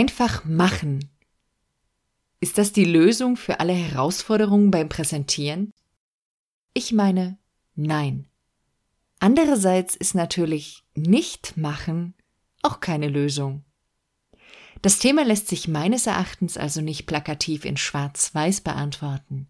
Einfach 0.00 0.46
machen. 0.46 1.10
Ist 2.40 2.56
das 2.56 2.72
die 2.72 2.86
Lösung 2.86 3.36
für 3.36 3.60
alle 3.60 3.74
Herausforderungen 3.74 4.70
beim 4.70 4.88
Präsentieren? 4.88 5.74
Ich 6.72 6.92
meine, 6.92 7.36
nein. 7.74 8.26
Andererseits 9.18 9.94
ist 9.94 10.14
natürlich 10.14 10.84
nicht 10.94 11.58
machen 11.58 12.14
auch 12.62 12.80
keine 12.80 13.08
Lösung. 13.08 13.62
Das 14.80 15.00
Thema 15.00 15.22
lässt 15.22 15.48
sich 15.48 15.68
meines 15.68 16.06
Erachtens 16.06 16.56
also 16.56 16.80
nicht 16.80 17.04
plakativ 17.04 17.66
in 17.66 17.76
Schwarz-Weiß 17.76 18.62
beantworten. 18.62 19.48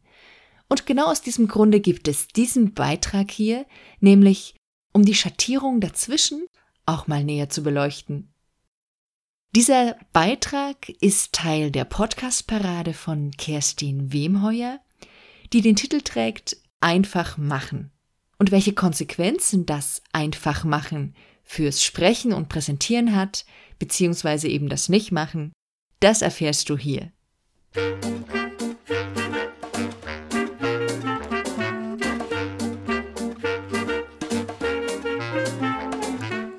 Und 0.68 0.84
genau 0.84 1.12
aus 1.12 1.22
diesem 1.22 1.46
Grunde 1.46 1.78
gibt 1.78 2.08
es 2.08 2.26
diesen 2.26 2.74
Beitrag 2.74 3.30
hier, 3.30 3.66
nämlich 4.00 4.56
um 4.92 5.04
die 5.04 5.14
Schattierung 5.14 5.80
dazwischen 5.80 6.44
auch 6.86 7.06
mal 7.06 7.22
näher 7.22 7.50
zu 7.50 7.62
beleuchten. 7.62 8.29
Dieser 9.56 9.96
Beitrag 10.12 10.88
ist 11.00 11.32
Teil 11.32 11.72
der 11.72 11.84
Podcast-Parade 11.84 12.92
von 12.92 13.32
Kerstin 13.32 14.12
Wemheuer, 14.12 14.78
die 15.52 15.60
den 15.60 15.74
Titel 15.74 16.02
trägt 16.02 16.56
Einfach 16.78 17.36
machen. 17.36 17.90
Und 18.38 18.52
welche 18.52 18.74
Konsequenzen 18.74 19.66
das 19.66 20.02
Einfach 20.12 20.62
machen 20.62 21.16
fürs 21.42 21.82
Sprechen 21.82 22.32
und 22.32 22.48
Präsentieren 22.48 23.16
hat, 23.16 23.44
beziehungsweise 23.80 24.46
eben 24.46 24.68
das 24.68 24.88
Nichtmachen, 24.88 25.52
das 25.98 26.22
erfährst 26.22 26.70
du 26.70 26.78
hier. 26.78 27.10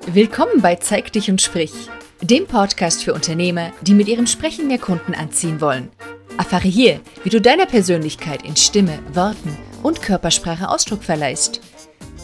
Willkommen 0.08 0.60
bei 0.60 0.74
Zeig 0.74 1.10
dich 1.14 1.30
und 1.30 1.40
sprich, 1.40 1.72
dem 2.22 2.46
Podcast 2.46 3.04
für 3.04 3.14
Unternehmer, 3.14 3.72
die 3.82 3.94
mit 3.94 4.08
ihrem 4.08 4.26
Sprechen 4.26 4.68
mehr 4.68 4.78
Kunden 4.78 5.14
anziehen 5.14 5.60
wollen. 5.60 5.90
Erfahre 6.38 6.68
hier, 6.68 7.00
wie 7.24 7.30
du 7.30 7.40
deiner 7.40 7.66
Persönlichkeit 7.66 8.42
in 8.44 8.56
Stimme, 8.56 8.98
Worten 9.12 9.56
und 9.82 10.00
Körpersprache 10.00 10.68
Ausdruck 10.68 11.02
verleihst 11.02 11.60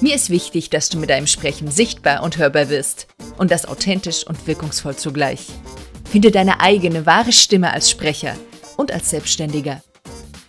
mir 0.01 0.15
ist 0.15 0.31
wichtig, 0.31 0.71
dass 0.71 0.89
du 0.89 0.99
mit 0.99 1.11
deinem 1.11 1.27
Sprechen 1.27 1.71
sichtbar 1.71 2.23
und 2.23 2.39
hörbar 2.39 2.69
wirst. 2.69 3.09
Und 3.37 3.51
das 3.51 3.67
authentisch 3.67 4.25
und 4.25 4.47
wirkungsvoll 4.47 4.95
zugleich. 4.95 5.47
Finde 6.09 6.31
deine 6.31 6.61
eigene 6.61 7.05
wahre 7.05 7.33
Stimme 7.33 7.73
als 7.73 7.91
Sprecher 7.91 8.35
und 8.77 8.93
als 8.93 9.11
Selbstständiger. 9.11 9.83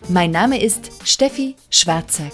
Mein 0.08 0.30
Name 0.30 0.62
ist 0.62 0.90
Steffi 1.04 1.56
Schwarzack 1.68 2.32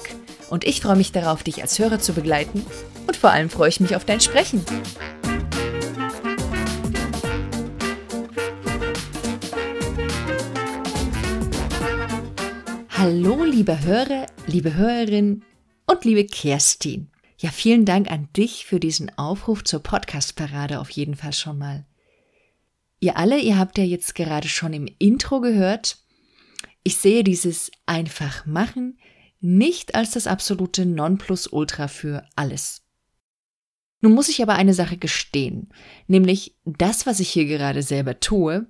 und 0.50 0.64
ich 0.64 0.80
freue 0.80 0.96
mich 0.96 1.12
darauf, 1.12 1.42
dich 1.42 1.62
als 1.62 1.78
Hörer 1.78 1.98
zu 1.98 2.12
begleiten 2.12 2.64
und 3.06 3.16
vor 3.16 3.30
allem 3.30 3.50
freue 3.50 3.70
ich 3.70 3.80
mich 3.80 3.96
auf 3.96 4.04
dein 4.04 4.20
Sprechen. 4.20 4.64
Hallo, 13.08 13.44
liebe 13.44 13.84
Hörer, 13.84 14.26
liebe 14.48 14.74
Hörerin, 14.74 15.44
und 15.86 16.04
liebe 16.04 16.26
Kerstin. 16.26 17.08
Ja, 17.38 17.50
vielen 17.50 17.84
Dank 17.84 18.10
an 18.10 18.28
dich 18.36 18.66
für 18.66 18.80
diesen 18.80 19.16
Aufruf 19.16 19.62
zur 19.62 19.80
Podcast-Parade 19.80 20.80
auf 20.80 20.90
jeden 20.90 21.14
Fall 21.14 21.32
schon 21.32 21.56
mal. 21.56 21.86
Ihr 22.98 23.16
alle, 23.16 23.38
ihr 23.38 23.60
habt 23.60 23.78
ja 23.78 23.84
jetzt 23.84 24.16
gerade 24.16 24.48
schon 24.48 24.72
im 24.72 24.88
Intro 24.98 25.40
gehört, 25.40 25.98
ich 26.82 26.96
sehe 26.96 27.22
dieses 27.22 27.70
einfach 27.86 28.44
machen 28.44 28.98
nicht 29.38 29.94
als 29.94 30.10
das 30.10 30.26
absolute 30.26 30.84
Nonplusultra 30.84 31.86
für 31.86 32.24
alles. 32.34 32.82
Nun 34.00 34.14
muss 34.14 34.28
ich 34.28 34.42
aber 34.42 34.56
eine 34.56 34.74
Sache 34.74 34.96
gestehen, 34.96 35.68
nämlich 36.08 36.56
das, 36.64 37.06
was 37.06 37.20
ich 37.20 37.28
hier 37.28 37.44
gerade 37.44 37.82
selber 37.82 38.18
tue, 38.18 38.66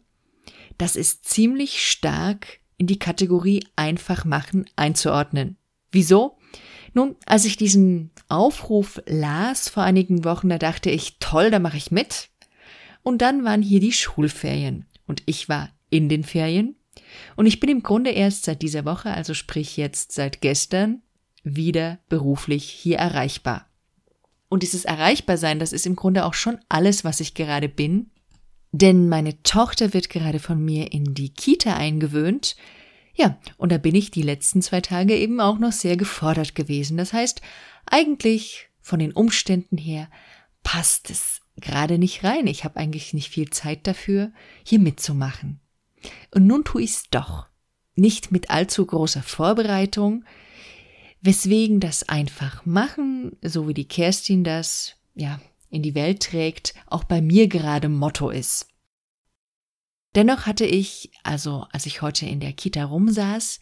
das 0.77 0.95
ist 0.95 1.25
ziemlich 1.25 1.87
stark 1.91 2.61
in 2.79 2.87
die 2.87 2.99
Kategorie 2.99 3.67
einfach 3.77 4.25
machen 4.25 4.67
einzuordnen. 4.77 5.57
Wieso? 5.93 6.37
Nun, 6.93 7.17
als 7.27 7.45
ich 7.45 7.57
diesen 7.57 8.11
Aufruf 8.29 9.01
las 9.07 9.69
vor 9.69 9.83
einigen 9.83 10.25
Wochen, 10.25 10.49
da 10.49 10.59
dachte 10.59 10.91
ich, 10.91 11.19
toll, 11.19 11.51
da 11.51 11.59
mache 11.59 11.77
ich 11.77 11.91
mit. 11.91 12.31
Und 13.03 13.23
dann 13.23 13.45
waren 13.45 13.63
hier 13.63 13.81
die 13.81 13.93
Schulferien 13.93 14.87
und 15.07 15.23
ich 15.27 15.49
war 15.49 15.71
in 15.91 16.09
den 16.09 16.25
Ferien 16.25 16.77
und 17.37 17.47
ich 17.47 17.61
bin 17.61 17.71
im 17.71 17.83
Grunde 17.83 18.11
erst 18.11 18.45
seit 18.45 18.63
dieser 18.63 18.85
Woche, 18.85 19.11
also 19.11 19.35
sprich 19.35 19.77
jetzt 19.77 20.13
seit 20.13 20.41
gestern, 20.41 21.03
wieder 21.45 21.99
beruflich 22.09 22.65
hier 22.65 22.99
erreichbar. 22.99 23.67
Und 24.49 24.63
dieses 24.63 24.85
Erreichbarsein, 24.85 25.59
das 25.59 25.73
ist 25.73 25.87
im 25.87 25.97
Grunde 25.97 26.25
auch 26.25 26.35
schon 26.35 26.59
alles, 26.69 27.05
was 27.05 27.21
ich 27.21 27.35
gerade 27.35 27.69
bin. 27.69 28.11
Denn 28.79 29.09
meine 29.09 29.43
Tochter 29.43 29.95
wird 29.95 30.11
gerade 30.11 30.39
von 30.39 30.63
mir 30.63 30.93
in 30.93 31.15
die 31.15 31.31
Kita 31.31 31.77
eingewöhnt. 31.77 32.57
Ja, 33.15 33.39
und 33.57 33.73
da 33.73 33.79
bin 33.79 33.95
ich 33.95 34.11
die 34.11 34.21
letzten 34.21 34.61
zwei 34.61 34.83
Tage 34.83 35.17
eben 35.17 35.41
auch 35.41 35.59
noch 35.59 35.73
sehr 35.73 35.97
gefordert 35.97 36.55
gewesen. 36.55 36.99
Das 36.99 37.15
heißt, 37.15 37.41
eigentlich 37.87 38.69
von 38.83 38.99
den 38.99 39.13
Umständen 39.13 39.79
her 39.79 40.11
passt 40.63 41.09
es 41.09 41.41
gerade 41.57 41.97
nicht 41.97 42.23
rein. 42.23 42.47
Ich 42.47 42.65
habe 42.65 42.77
eigentlich 42.77 43.15
nicht 43.15 43.31
viel 43.31 43.49
Zeit 43.49 43.87
dafür, 43.87 44.31
hier 44.63 44.79
mitzumachen. 44.79 45.61
Und 46.35 46.47
nun 46.47 46.63
tue 46.63 46.83
ich's 46.83 47.05
doch. 47.11 47.47
Nicht 47.95 48.31
mit 48.31 48.51
allzu 48.51 48.85
großer 48.85 49.23
Vorbereitung, 49.23 50.27
weswegen 51.23 51.81
das 51.81 52.07
einfach 52.11 52.67
machen, 52.67 53.39
so 53.41 53.69
wie 53.69 53.75
die 53.75 53.89
Kerstin 53.89 54.45
das, 54.45 54.97
ja, 55.15 55.41
in 55.77 55.83
die 55.83 55.95
Welt 55.95 56.23
trägt, 56.23 56.75
auch 56.87 57.05
bei 57.05 57.21
mir 57.21 57.49
gerade 57.49 57.89
Motto 57.89 58.31
ist. 58.31 58.69
Dennoch 60.15 60.47
hatte 60.47 60.65
ich, 60.65 61.11
also 61.23 61.67
als 61.73 61.87
ich 61.87 62.03
heute 62.03 62.27
in 62.27 62.41
der 62.41 62.55
Kita 62.55 62.85
rumsaß, 62.85 63.61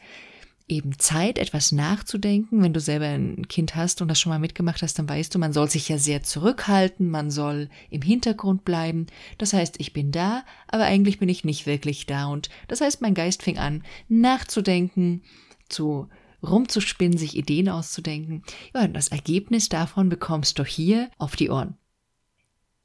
eben 0.69 0.99
Zeit, 0.99 1.39
etwas 1.39 1.73
nachzudenken. 1.73 2.63
Wenn 2.63 2.73
du 2.73 2.81
selber 2.81 3.07
ein 3.07 3.49
Kind 3.49 3.77
hast 3.77 4.01
und 4.01 4.09
das 4.09 4.19
schon 4.19 4.31
mal 4.31 4.39
mitgemacht 4.39 4.81
hast, 4.83 4.99
dann 4.99 5.09
weißt 5.09 5.35
du, 5.35 5.39
man 5.39 5.53
soll 5.53 5.69
sich 5.69 5.89
ja 5.89 5.99
sehr 5.99 6.23
zurückhalten, 6.23 7.11
man 7.11 7.31
soll 7.31 7.69
im 7.91 8.03
Hintergrund 8.03 8.65
bleiben. 8.65 9.07
Das 9.37 9.53
heißt, 9.53 9.77
ich 9.79 9.93
bin 9.93 10.11
da, 10.11 10.45
aber 10.69 10.85
eigentlich 10.85 11.19
bin 11.19 11.29
ich 11.29 11.45
nicht 11.45 11.67
wirklich 11.67 12.07
da. 12.07 12.27
Und 12.27 12.49
das 12.69 12.81
heißt, 12.81 13.03
mein 13.03 13.15
Geist 13.15 13.43
fing 13.43 13.59
an, 13.59 13.83
nachzudenken, 14.09 15.23
zu 15.69 16.09
rumzuspinnen, 16.43 17.19
sich 17.19 17.37
Ideen 17.37 17.69
auszudenken. 17.69 18.43
Ja, 18.75 18.85
und 18.85 18.95
das 18.95 19.09
Ergebnis 19.09 19.69
davon 19.69 20.09
bekommst 20.09 20.59
du 20.59 20.65
hier 20.65 21.11
auf 21.19 21.37
die 21.37 21.51
Ohren. 21.51 21.77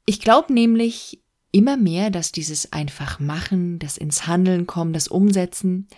Ich 0.06 0.20
glaube 0.20 0.52
nämlich, 0.52 1.22
immer 1.52 1.76
mehr, 1.76 2.10
dass 2.10 2.32
dieses 2.32 2.72
einfach 2.72 3.18
machen, 3.18 3.78
das 3.78 3.96
ins 3.96 4.26
Handeln 4.26 4.66
kommen, 4.66 4.92
das 4.92 5.08
Umsetzen, 5.08 5.88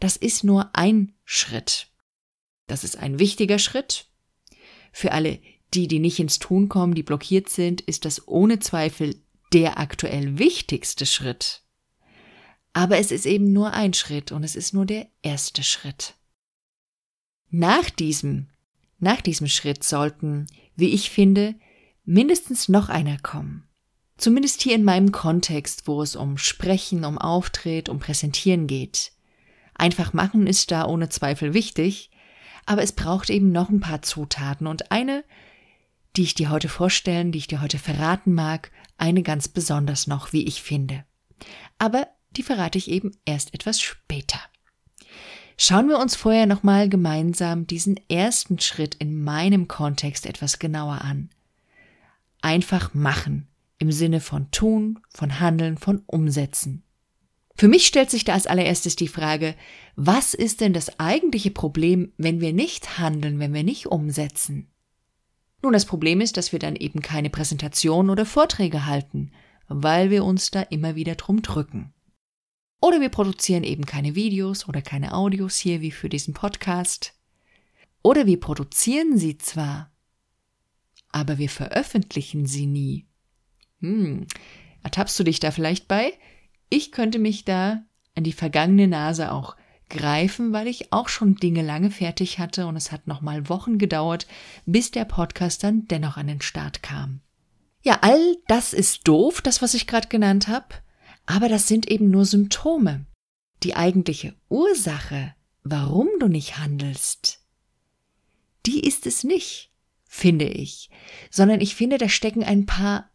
das 0.00 0.16
ist 0.16 0.44
nur 0.44 0.70
ein 0.74 1.14
Schritt. 1.24 1.88
Das 2.66 2.84
ist 2.84 2.96
ein 2.96 3.18
wichtiger 3.18 3.58
Schritt. 3.58 4.08
Für 4.92 5.12
alle 5.12 5.40
die, 5.74 5.88
die 5.88 5.98
nicht 5.98 6.18
ins 6.18 6.38
Tun 6.38 6.68
kommen, 6.68 6.94
die 6.94 7.02
blockiert 7.02 7.48
sind, 7.48 7.80
ist 7.82 8.04
das 8.04 8.26
ohne 8.28 8.58
Zweifel 8.58 9.16
der 9.52 9.78
aktuell 9.78 10.38
wichtigste 10.38 11.06
Schritt. 11.06 11.62
Aber 12.72 12.98
es 12.98 13.10
ist 13.10 13.26
eben 13.26 13.52
nur 13.52 13.72
ein 13.72 13.94
Schritt 13.94 14.32
und 14.32 14.44
es 14.44 14.56
ist 14.56 14.74
nur 14.74 14.86
der 14.86 15.08
erste 15.22 15.62
Schritt. 15.62 16.14
Nach 17.48 17.88
diesem, 17.90 18.48
nach 18.98 19.20
diesem 19.20 19.46
Schritt 19.46 19.82
sollten, 19.82 20.46
wie 20.76 20.88
ich 20.88 21.10
finde, 21.10 21.54
mindestens 22.06 22.68
noch 22.68 22.88
einer 22.88 23.18
kommen. 23.18 23.68
Zumindest 24.16 24.62
hier 24.62 24.74
in 24.74 24.84
meinem 24.84 25.12
Kontext, 25.12 25.86
wo 25.86 26.00
es 26.00 26.16
um 26.16 26.38
Sprechen, 26.38 27.04
um 27.04 27.18
Auftritt, 27.18 27.90
um 27.90 27.98
Präsentieren 27.98 28.66
geht. 28.66 29.12
Einfach 29.74 30.14
machen 30.14 30.46
ist 30.46 30.70
da 30.70 30.86
ohne 30.86 31.10
Zweifel 31.10 31.52
wichtig, 31.52 32.10
aber 32.64 32.82
es 32.82 32.92
braucht 32.92 33.28
eben 33.28 33.52
noch 33.52 33.68
ein 33.68 33.80
paar 33.80 34.00
Zutaten 34.00 34.66
und 34.66 34.90
eine, 34.90 35.22
die 36.16 36.22
ich 36.22 36.34
dir 36.34 36.48
heute 36.48 36.70
vorstellen, 36.70 37.30
die 37.30 37.38
ich 37.38 37.46
dir 37.46 37.60
heute 37.60 37.78
verraten 37.78 38.32
mag, 38.32 38.70
eine 38.96 39.22
ganz 39.22 39.48
besonders 39.48 40.06
noch, 40.06 40.32
wie 40.32 40.46
ich 40.46 40.62
finde. 40.62 41.04
Aber 41.78 42.06
die 42.30 42.42
verrate 42.42 42.78
ich 42.78 42.90
eben 42.90 43.12
erst 43.26 43.52
etwas 43.52 43.82
später. 43.82 44.38
Schauen 45.58 45.88
wir 45.88 45.98
uns 45.98 46.16
vorher 46.16 46.46
nochmal 46.46 46.88
gemeinsam 46.88 47.66
diesen 47.66 48.00
ersten 48.08 48.58
Schritt 48.58 48.94
in 48.94 49.22
meinem 49.22 49.68
Kontext 49.68 50.26
etwas 50.26 50.58
genauer 50.58 51.02
an. 51.02 51.30
Einfach 52.46 52.94
machen 52.94 53.48
im 53.80 53.90
Sinne 53.90 54.20
von 54.20 54.52
tun, 54.52 55.00
von 55.08 55.40
handeln, 55.40 55.78
von 55.78 56.04
umsetzen. 56.06 56.84
Für 57.56 57.66
mich 57.66 57.88
stellt 57.88 58.08
sich 58.08 58.22
da 58.22 58.34
als 58.34 58.46
allererstes 58.46 58.94
die 58.94 59.08
Frage, 59.08 59.56
was 59.96 60.32
ist 60.32 60.60
denn 60.60 60.72
das 60.72 61.00
eigentliche 61.00 61.50
Problem, 61.50 62.12
wenn 62.18 62.40
wir 62.40 62.52
nicht 62.52 63.00
handeln, 63.00 63.40
wenn 63.40 63.52
wir 63.52 63.64
nicht 63.64 63.86
umsetzen? 63.86 64.70
Nun, 65.60 65.72
das 65.72 65.86
Problem 65.86 66.20
ist, 66.20 66.36
dass 66.36 66.52
wir 66.52 66.60
dann 66.60 66.76
eben 66.76 67.00
keine 67.00 67.30
Präsentation 67.30 68.10
oder 68.10 68.24
Vorträge 68.24 68.86
halten, 68.86 69.32
weil 69.66 70.10
wir 70.10 70.24
uns 70.24 70.52
da 70.52 70.62
immer 70.62 70.94
wieder 70.94 71.16
drum 71.16 71.42
drücken. 71.42 71.94
Oder 72.80 73.00
wir 73.00 73.08
produzieren 73.08 73.64
eben 73.64 73.86
keine 73.86 74.14
Videos 74.14 74.68
oder 74.68 74.82
keine 74.82 75.14
Audios 75.14 75.56
hier 75.56 75.80
wie 75.80 75.90
für 75.90 76.08
diesen 76.08 76.32
Podcast. 76.32 77.12
Oder 78.04 78.24
wir 78.26 78.38
produzieren 78.38 79.18
sie 79.18 79.36
zwar, 79.36 79.90
aber 81.16 81.38
wir 81.38 81.50
veröffentlichen 81.50 82.46
sie 82.46 82.66
nie. 82.66 83.06
Hm, 83.80 84.26
ertappst 84.82 85.18
du 85.18 85.24
dich 85.24 85.40
da 85.40 85.50
vielleicht 85.50 85.88
bei? 85.88 86.12
ich 86.68 86.92
könnte 86.92 87.18
mich 87.18 87.44
da 87.44 87.82
an 88.14 88.24
die 88.24 88.32
vergangene 88.32 88.88
Nase 88.88 89.32
auch 89.32 89.56
greifen, 89.88 90.52
weil 90.52 90.66
ich 90.66 90.92
auch 90.92 91.08
schon 91.08 91.36
Dinge 91.36 91.62
lange 91.62 91.90
fertig 91.90 92.38
hatte 92.38 92.66
und 92.66 92.76
es 92.76 92.90
hat 92.90 93.06
nochmal 93.06 93.48
Wochen 93.48 93.78
gedauert, 93.78 94.26
bis 94.64 94.90
der 94.90 95.04
Podcast 95.04 95.62
dann 95.62 95.86
dennoch 95.86 96.16
an 96.16 96.26
den 96.26 96.40
Start 96.40 96.82
kam. 96.82 97.20
Ja, 97.82 97.98
all 98.00 98.36
das 98.48 98.72
ist 98.72 99.06
doof, 99.06 99.40
das, 99.40 99.62
was 99.62 99.74
ich 99.74 99.86
gerade 99.86 100.08
genannt 100.08 100.48
habe, 100.48 100.66
aber 101.24 101.48
das 101.48 101.68
sind 101.68 101.88
eben 101.88 102.10
nur 102.10 102.24
Symptome. 102.24 103.06
Die 103.62 103.76
eigentliche 103.76 104.34
Ursache, 104.48 105.34
warum 105.62 106.08
du 106.18 106.26
nicht 106.26 106.58
handelst, 106.58 107.40
die 108.66 108.80
ist 108.80 109.06
es 109.06 109.22
nicht, 109.22 109.70
finde 110.16 110.46
ich, 110.46 110.90
sondern 111.30 111.60
ich 111.60 111.74
finde, 111.74 111.98
da 111.98 112.08
stecken 112.08 112.42
ein 112.42 112.66
paar 112.66 113.10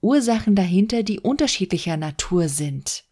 Ursachen 0.00 0.54
dahinter, 0.54 1.02
die 1.02 1.20
unterschiedlicher 1.20 1.96
Natur 1.96 2.48
sind. 2.48 3.04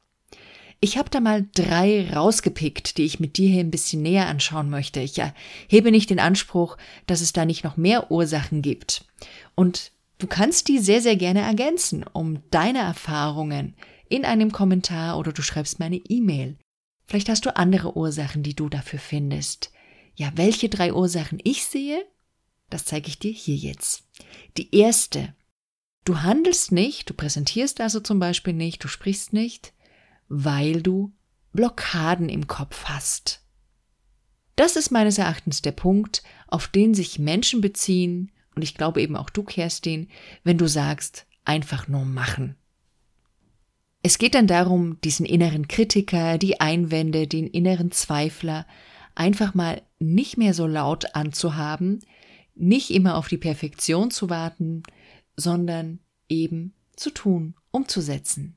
Ich 0.81 0.97
habe 0.97 1.11
da 1.11 1.21
mal 1.21 1.47
drei 1.55 2.11
rausgepickt, 2.11 2.97
die 2.97 3.05
ich 3.05 3.21
mit 3.21 3.37
dir 3.37 3.49
hier 3.49 3.61
ein 3.61 3.71
bisschen 3.71 4.03
näher 4.03 4.27
anschauen 4.29 4.71
möchte. 4.71 5.01
Ich 5.01 5.21
hebe 5.69 5.91
nicht 5.91 6.11
den 6.11 6.19
Anspruch, 6.19 6.79
dass 7.07 7.21
es 7.21 7.33
da 7.33 7.45
nicht 7.45 7.65
noch 7.65 7.77
mehr 7.77 8.11
Ursachen 8.11 8.63
gibt. 8.63 9.05
Und 9.55 9.93
du 10.19 10.27
kannst 10.27 10.69
die 10.69 10.79
sehr, 10.79 11.03
sehr 11.03 11.17
gerne 11.17 11.43
ergänzen, 11.43 12.05
um 12.13 12.43
deine 12.51 12.79
Erfahrungen 12.79 13.75
in 14.09 14.25
einem 14.25 14.53
Kommentar 14.53 15.19
oder 15.19 15.33
du 15.33 15.43
schreibst 15.43 15.79
mir 15.79 15.85
eine 15.87 16.01
E-Mail. 16.09 16.57
Vielleicht 17.07 17.29
hast 17.29 17.45
du 17.45 17.55
andere 17.57 17.97
Ursachen, 17.97 18.43
die 18.43 18.57
du 18.57 18.69
dafür 18.69 18.99
findest. 18.99 19.71
Ja, 20.17 20.33
welche 20.35 20.69
drei 20.69 20.95
Ursachen 20.95 21.41
ich 21.45 21.67
sehe, 21.67 22.03
das 22.71 22.85
zeige 22.85 23.09
ich 23.09 23.19
dir 23.19 23.33
hier 23.33 23.57
jetzt. 23.57 24.05
Die 24.57 24.75
erste. 24.75 25.35
Du 26.05 26.23
handelst 26.23 26.73
nicht, 26.73 27.11
du 27.11 27.15
präsentierst 27.15 27.81
also 27.81 28.01
zum 28.01 28.19
Beispiel 28.19 28.55
nicht, 28.55 28.83
du 28.83 28.89
sprichst 28.89 29.33
nicht, 29.33 29.75
weil 30.29 30.83
du 30.83 31.13
Blockaden 31.53 32.29
im 32.29 32.47
Kopf 32.47 32.85
hast. 32.85 33.45
Das 34.57 34.77
ist 34.77 34.91
meines 34.91 35.19
Erachtens 35.19 35.63
der 35.63 35.73
Punkt, 35.73 36.23
auf 36.47 36.69
den 36.69 36.95
sich 36.95 37.19
Menschen 37.19 37.61
beziehen, 37.61 38.31
und 38.55 38.63
ich 38.63 38.75
glaube 38.75 39.01
eben 39.01 39.17
auch 39.17 39.31
du, 39.31 39.43
Kerstin, 39.43 40.09
wenn 40.45 40.59
du 40.59 40.69
sagst, 40.69 41.27
einfach 41.45 41.89
nur 41.89 42.05
machen. 42.05 42.57
Es 44.03 44.19
geht 44.19 44.35
dann 44.35 44.47
darum, 44.47 45.01
diesen 45.03 45.27
inneren 45.27 45.69
Kritiker, 45.69 46.39
die 46.39 46.61
Einwände, 46.61 47.27
den 47.27 47.47
inneren 47.47 47.91
Zweifler 47.91 48.67
einfach 49.15 49.55
mal 49.55 49.83
nicht 49.99 50.39
mehr 50.39 50.55
so 50.55 50.67
laut 50.67 51.15
anzuhaben, 51.15 52.01
nicht 52.55 52.91
immer 52.91 53.17
auf 53.17 53.29
die 53.29 53.39
Perfektion 53.39 54.11
zu 54.11 54.31
warten, 54.31 54.83
sondern 55.37 56.01
eben 56.29 56.75
zu 56.97 57.11
tun, 57.11 57.55
umzusetzen. 57.71 58.57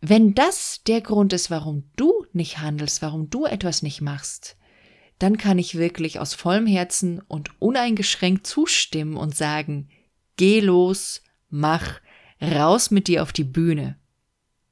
Wenn 0.00 0.34
das 0.34 0.82
der 0.86 1.00
Grund 1.00 1.32
ist, 1.32 1.50
warum 1.50 1.84
du 1.96 2.24
nicht 2.32 2.58
handelst, 2.58 3.02
warum 3.02 3.30
du 3.30 3.46
etwas 3.46 3.82
nicht 3.82 4.00
machst, 4.00 4.56
dann 5.18 5.36
kann 5.36 5.58
ich 5.58 5.76
wirklich 5.76 6.20
aus 6.20 6.34
vollem 6.34 6.66
Herzen 6.66 7.20
und 7.20 7.50
uneingeschränkt 7.60 8.46
zustimmen 8.46 9.16
und 9.16 9.36
sagen, 9.36 9.88
geh 10.36 10.60
los, 10.60 11.22
mach, 11.50 12.00
raus 12.40 12.90
mit 12.90 13.08
dir 13.08 13.22
auf 13.22 13.32
die 13.32 13.44
Bühne. 13.44 13.98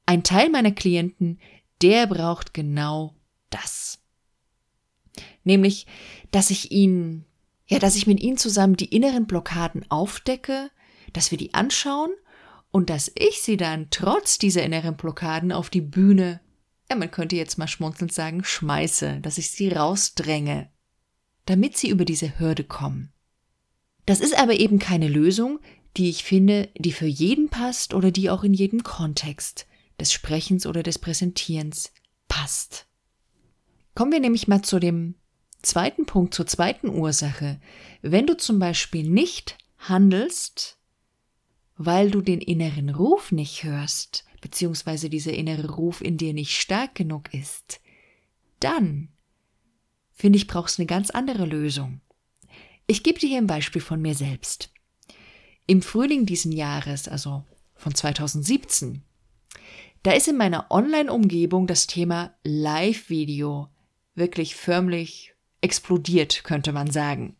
Ein 0.05 0.23
Teil 0.23 0.49
meiner 0.49 0.71
Klienten, 0.71 1.39
der 1.81 2.07
braucht 2.07 2.53
genau 2.53 3.15
das. 3.49 3.99
Nämlich, 5.43 5.85
dass 6.31 6.49
ich 6.49 6.71
ihnen, 6.71 7.25
ja, 7.67 7.79
dass 7.79 7.95
ich 7.95 8.07
mit 8.07 8.19
ihnen 8.21 8.37
zusammen 8.37 8.77
die 8.77 8.93
inneren 8.95 9.27
Blockaden 9.27 9.89
aufdecke, 9.89 10.71
dass 11.13 11.31
wir 11.31 11.37
die 11.37 11.53
anschauen 11.53 12.11
und 12.71 12.89
dass 12.89 13.11
ich 13.15 13.41
sie 13.41 13.57
dann 13.57 13.87
trotz 13.89 14.37
dieser 14.37 14.63
inneren 14.63 14.97
Blockaden 14.97 15.51
auf 15.51 15.69
die 15.69 15.81
Bühne, 15.81 16.41
ja, 16.89 16.95
man 16.95 17.11
könnte 17.11 17.35
jetzt 17.35 17.57
mal 17.57 17.67
schmunzelnd 17.67 18.13
sagen, 18.13 18.43
schmeiße, 18.43 19.19
dass 19.21 19.37
ich 19.37 19.51
sie 19.51 19.69
rausdränge, 19.69 20.69
damit 21.45 21.77
sie 21.77 21.89
über 21.89 22.05
diese 22.05 22.39
Hürde 22.39 22.63
kommen. 22.63 23.11
Das 24.05 24.21
ist 24.21 24.37
aber 24.37 24.53
eben 24.53 24.79
keine 24.79 25.09
Lösung, 25.09 25.59
die 25.97 26.09
ich 26.09 26.23
finde, 26.23 26.69
die 26.77 26.93
für 26.93 27.07
jeden 27.07 27.49
passt 27.49 27.93
oder 27.93 28.11
die 28.11 28.29
auch 28.29 28.43
in 28.43 28.53
jedem 28.53 28.83
Kontext 28.83 29.67
des 29.99 30.13
Sprechens 30.13 30.65
oder 30.65 30.83
des 30.83 30.99
Präsentierens 30.99 31.91
passt. 32.27 32.87
Kommen 33.95 34.11
wir 34.11 34.19
nämlich 34.19 34.47
mal 34.47 34.61
zu 34.61 34.79
dem 34.79 35.15
zweiten 35.61 36.05
Punkt, 36.05 36.33
zur 36.33 36.47
zweiten 36.47 36.89
Ursache. 36.89 37.59
Wenn 38.01 38.27
du 38.27 38.37
zum 38.37 38.59
Beispiel 38.59 39.09
nicht 39.09 39.57
handelst, 39.77 40.77
weil 41.75 42.11
du 42.11 42.21
den 42.21 42.41
inneren 42.41 42.89
Ruf 42.89 43.31
nicht 43.31 43.63
hörst, 43.63 44.25
beziehungsweise 44.41 45.09
dieser 45.09 45.33
innere 45.33 45.71
Ruf 45.71 46.01
in 46.01 46.17
dir 46.17 46.33
nicht 46.33 46.59
stark 46.59 46.95
genug 46.95 47.33
ist, 47.33 47.79
dann, 48.59 49.09
finde 50.13 50.37
ich, 50.37 50.47
brauchst 50.47 50.77
du 50.77 50.81
eine 50.81 50.87
ganz 50.87 51.09
andere 51.09 51.45
Lösung. 51.45 52.01
Ich 52.87 53.03
gebe 53.03 53.19
dir 53.19 53.29
hier 53.29 53.37
ein 53.37 53.47
Beispiel 53.47 53.81
von 53.81 54.01
mir 54.01 54.15
selbst. 54.15 54.71
Im 55.67 55.81
Frühling 55.81 56.25
diesen 56.25 56.51
Jahres, 56.51 57.07
also 57.07 57.43
von 57.75 57.93
2017, 57.93 59.03
da 60.03 60.11
ist 60.11 60.27
in 60.27 60.37
meiner 60.37 60.71
Online-Umgebung 60.71 61.67
das 61.67 61.87
Thema 61.87 62.33
Live-Video 62.43 63.69
wirklich 64.15 64.55
förmlich 64.55 65.33
explodiert, 65.67 66.43
könnte 66.43 66.71
man 66.71 66.89
sagen. 66.89 67.35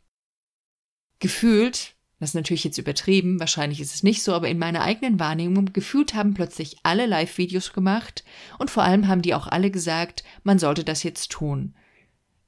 Gefühlt 1.19 1.97
das 2.19 2.31
ist 2.31 2.35
natürlich 2.35 2.63
jetzt 2.63 2.79
übertrieben, 2.79 3.39
wahrscheinlich 3.39 3.79
ist 3.79 3.93
es 3.93 4.01
nicht 4.01 4.23
so, 4.23 4.33
aber 4.33 4.49
in 4.49 4.57
meiner 4.57 4.81
eigenen 4.81 5.19
Wahrnehmung 5.19 5.71
gefühlt 5.71 6.15
haben 6.15 6.33
plötzlich 6.33 6.77
alle 6.81 7.05
Live-Videos 7.05 7.73
gemacht 7.73 8.23
und 8.57 8.71
vor 8.71 8.83
allem 8.83 9.07
haben 9.07 9.21
die 9.21 9.35
auch 9.35 9.47
alle 9.47 9.69
gesagt, 9.69 10.23
man 10.43 10.57
sollte 10.57 10.83
das 10.83 11.03
jetzt 11.03 11.31
tun. 11.31 11.75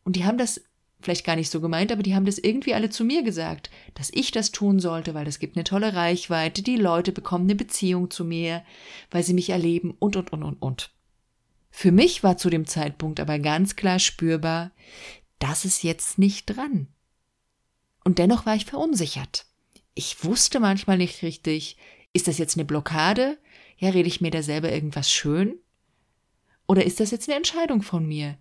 Und 0.04 0.16
die 0.16 0.26
haben 0.26 0.40
das 0.40 0.64
vielleicht 1.02 1.24
gar 1.24 1.36
nicht 1.36 1.52
so 1.52 1.62
gemeint, 1.62 1.92
aber 1.92 2.02
die 2.02 2.16
haben 2.16 2.26
das 2.26 2.40
irgendwie 2.40 2.74
alle 2.74 2.90
zu 2.90 3.06
mir 3.06 3.22
gesagt, 3.22 3.70
dass 3.94 4.10
ich 4.12 4.32
das 4.32 4.52
tun 4.52 4.80
sollte, 4.80 5.14
weil 5.14 5.28
es 5.28 5.38
gibt 5.38 5.56
eine 5.56 5.64
tolle 5.64 5.94
Reichweite, 5.94 6.64
die 6.64 6.76
Leute 6.76 7.12
bekommen 7.12 7.46
eine 7.46 7.56
Beziehung 7.56 8.10
zu 8.10 8.26
mir, 8.26 8.64
weil 9.12 9.24
sie 9.24 9.36
mich 9.36 9.52
erleben 9.52 9.94
und, 10.00 10.16
und, 10.16 10.34
und, 10.34 10.44
und, 10.44 10.62
und. 10.62 10.92
Für 11.70 11.92
mich 11.92 12.24
war 12.24 12.38
zu 12.38 12.50
dem 12.50 12.66
Zeitpunkt 12.66 13.20
aber 13.20 13.38
ganz 13.38 13.76
klar 13.76 14.00
spürbar, 14.00 14.72
das 15.40 15.66
ist 15.66 15.84
jetzt 15.84 16.20
nicht 16.20 16.46
dran. 16.46 16.88
Und 18.04 18.18
dennoch 18.20 18.46
war 18.46 18.56
ich 18.56 18.66
verunsichert 18.66 19.46
ich 20.00 20.24
wusste 20.24 20.62
manchmal 20.62 20.98
nicht 20.98 21.22
richtig, 21.24 21.76
ist 22.14 22.30
das 22.30 22.38
jetzt 22.38 22.56
eine 22.56 22.64
Blockade? 22.64 23.38
Ja, 23.78 23.90
rede 23.90 24.08
ich 24.08 24.22
mir 24.22 24.32
da 24.32 24.42
selber 24.42 24.72
irgendwas 24.72 25.12
schön? 25.12 25.60
Oder 26.68 26.86
ist 26.86 27.02
das 27.02 27.12
jetzt 27.12 27.28
eine 27.28 27.36
Entscheidung 27.36 27.82
von 27.82 28.08
mir, 28.08 28.38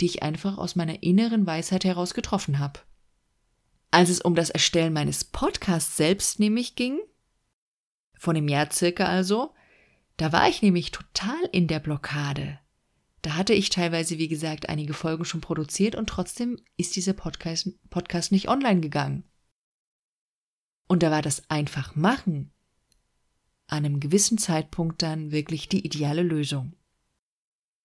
die 0.00 0.06
ich 0.06 0.22
einfach 0.22 0.56
aus 0.56 0.76
meiner 0.76 1.02
inneren 1.02 1.46
Weisheit 1.46 1.84
heraus 1.84 2.14
getroffen 2.14 2.58
habe? 2.58 2.80
Als 3.90 4.08
es 4.08 4.22
um 4.22 4.34
das 4.34 4.48
Erstellen 4.48 4.94
meines 4.94 5.24
Podcasts 5.24 5.98
selbst 5.98 6.40
nämlich 6.40 6.74
ging, 6.74 6.98
von 8.14 8.34
dem 8.34 8.48
Jahr 8.48 8.70
circa 8.72 9.04
also, 9.04 9.54
da 10.16 10.32
war 10.32 10.48
ich 10.48 10.62
nämlich 10.62 10.90
total 10.90 11.38
in 11.52 11.68
der 11.68 11.80
Blockade. 11.80 12.58
Da 13.28 13.36
hatte 13.36 13.52
ich 13.52 13.68
teilweise, 13.68 14.16
wie 14.16 14.28
gesagt, 14.28 14.70
einige 14.70 14.94
Folgen 14.94 15.26
schon 15.26 15.42
produziert 15.42 15.96
und 15.96 16.08
trotzdem 16.08 16.58
ist 16.78 16.96
dieser 16.96 17.12
Podcast, 17.12 17.68
Podcast 17.90 18.32
nicht 18.32 18.48
online 18.48 18.80
gegangen. 18.80 19.22
Und 20.86 21.02
da 21.02 21.10
war 21.10 21.20
das 21.20 21.50
einfach 21.50 21.94
machen 21.94 22.50
an 23.66 23.84
einem 23.84 24.00
gewissen 24.00 24.38
Zeitpunkt 24.38 25.02
dann 25.02 25.30
wirklich 25.30 25.68
die 25.68 25.84
ideale 25.84 26.22
Lösung. 26.22 26.72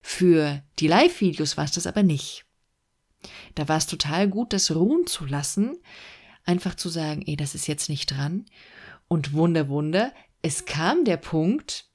Für 0.02 0.64
die 0.80 0.88
Live-Videos 0.88 1.58
war 1.58 1.66
es 1.66 1.74
das 1.74 1.88
aber 1.88 2.04
nicht. 2.04 2.46
Da 3.56 3.68
war 3.68 3.76
es 3.76 3.86
total 3.86 4.30
gut, 4.30 4.54
das 4.54 4.74
ruhen 4.74 5.08
zu 5.08 5.26
lassen, 5.26 5.76
einfach 6.46 6.76
zu 6.76 6.88
sagen, 6.88 7.22
ey, 7.26 7.36
das 7.36 7.54
ist 7.54 7.68
jetzt 7.68 7.90
nicht 7.90 8.12
dran. 8.12 8.46
Und 9.10 9.34
Wunder, 9.34 9.68
Wunder, 9.68 10.14
es 10.42 10.64
kam 10.64 11.04
der 11.04 11.18
Punkt, 11.18 11.90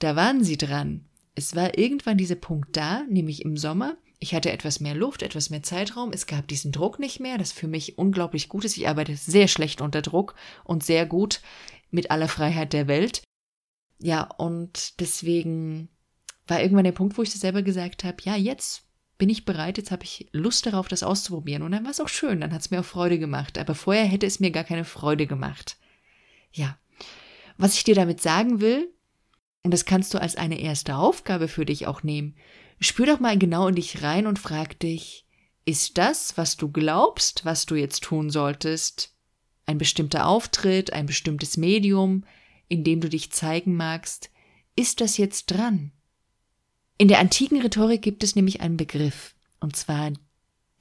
da 0.00 0.16
waren 0.16 0.44
sie 0.44 0.58
dran. 0.58 1.06
Es 1.40 1.56
war 1.56 1.78
irgendwann 1.78 2.18
dieser 2.18 2.34
Punkt 2.34 2.76
da, 2.76 3.02
nämlich 3.08 3.44
im 3.46 3.56
Sommer, 3.56 3.96
ich 4.18 4.34
hatte 4.34 4.52
etwas 4.52 4.80
mehr 4.80 4.94
Luft, 4.94 5.22
etwas 5.22 5.48
mehr 5.48 5.62
Zeitraum. 5.62 6.12
Es 6.12 6.26
gab 6.26 6.46
diesen 6.46 6.70
Druck 6.70 6.98
nicht 6.98 7.18
mehr, 7.18 7.38
das 7.38 7.52
für 7.52 7.66
mich 7.66 7.96
unglaublich 7.96 8.50
gut 8.50 8.66
ist. 8.66 8.76
Ich 8.76 8.86
arbeite 8.86 9.16
sehr 9.16 9.48
schlecht 9.48 9.80
unter 9.80 10.02
Druck 10.02 10.34
und 10.64 10.84
sehr 10.84 11.06
gut 11.06 11.40
mit 11.90 12.10
aller 12.10 12.28
Freiheit 12.28 12.74
der 12.74 12.86
Welt. 12.86 13.22
Ja, 13.98 14.24
und 14.36 15.00
deswegen 15.00 15.88
war 16.46 16.60
irgendwann 16.60 16.84
der 16.84 16.92
Punkt, 16.92 17.16
wo 17.16 17.22
ich 17.22 17.32
selber 17.32 17.62
gesagt 17.62 18.04
habe, 18.04 18.18
ja, 18.22 18.36
jetzt 18.36 18.82
bin 19.16 19.30
ich 19.30 19.46
bereit, 19.46 19.78
jetzt 19.78 19.90
habe 19.90 20.04
ich 20.04 20.28
Lust 20.32 20.66
darauf, 20.66 20.88
das 20.88 21.02
auszuprobieren. 21.02 21.62
Und 21.62 21.72
dann 21.72 21.84
war 21.84 21.90
es 21.90 22.00
auch 22.00 22.08
schön, 22.08 22.42
dann 22.42 22.52
hat 22.52 22.60
es 22.60 22.70
mir 22.70 22.80
auch 22.80 22.84
Freude 22.84 23.18
gemacht. 23.18 23.56
Aber 23.56 23.74
vorher 23.74 24.04
hätte 24.04 24.26
es 24.26 24.40
mir 24.40 24.50
gar 24.50 24.64
keine 24.64 24.84
Freude 24.84 25.26
gemacht. 25.26 25.78
Ja. 26.52 26.78
Was 27.56 27.74
ich 27.74 27.84
dir 27.84 27.94
damit 27.94 28.20
sagen 28.20 28.60
will, 28.60 28.92
und 29.62 29.72
das 29.72 29.84
kannst 29.84 30.14
du 30.14 30.20
als 30.20 30.36
eine 30.36 30.60
erste 30.60 30.96
Aufgabe 30.96 31.48
für 31.48 31.64
dich 31.64 31.86
auch 31.86 32.02
nehmen, 32.02 32.34
Spür 32.80 33.06
doch 33.06 33.20
mal 33.20 33.36
genau 33.36 33.68
in 33.68 33.74
dich 33.74 34.02
rein 34.02 34.26
und 34.26 34.38
frag 34.38 34.78
dich, 34.80 35.26
ist 35.66 35.98
das, 35.98 36.38
was 36.38 36.56
du 36.56 36.70
glaubst, 36.70 37.44
was 37.44 37.66
du 37.66 37.74
jetzt 37.74 38.02
tun 38.02 38.30
solltest, 38.30 39.14
ein 39.66 39.76
bestimmter 39.76 40.26
Auftritt, 40.26 40.92
ein 40.94 41.04
bestimmtes 41.04 41.58
Medium, 41.58 42.24
in 42.68 42.82
dem 42.82 43.02
du 43.02 43.10
dich 43.10 43.30
zeigen 43.32 43.76
magst, 43.76 44.30
ist 44.76 45.02
das 45.02 45.18
jetzt 45.18 45.46
dran? 45.46 45.92
In 46.96 47.08
der 47.08 47.18
antiken 47.18 47.60
Rhetorik 47.60 48.00
gibt 48.00 48.24
es 48.24 48.34
nämlich 48.34 48.62
einen 48.62 48.78
Begriff, 48.78 49.34
und 49.60 49.76
zwar 49.76 50.12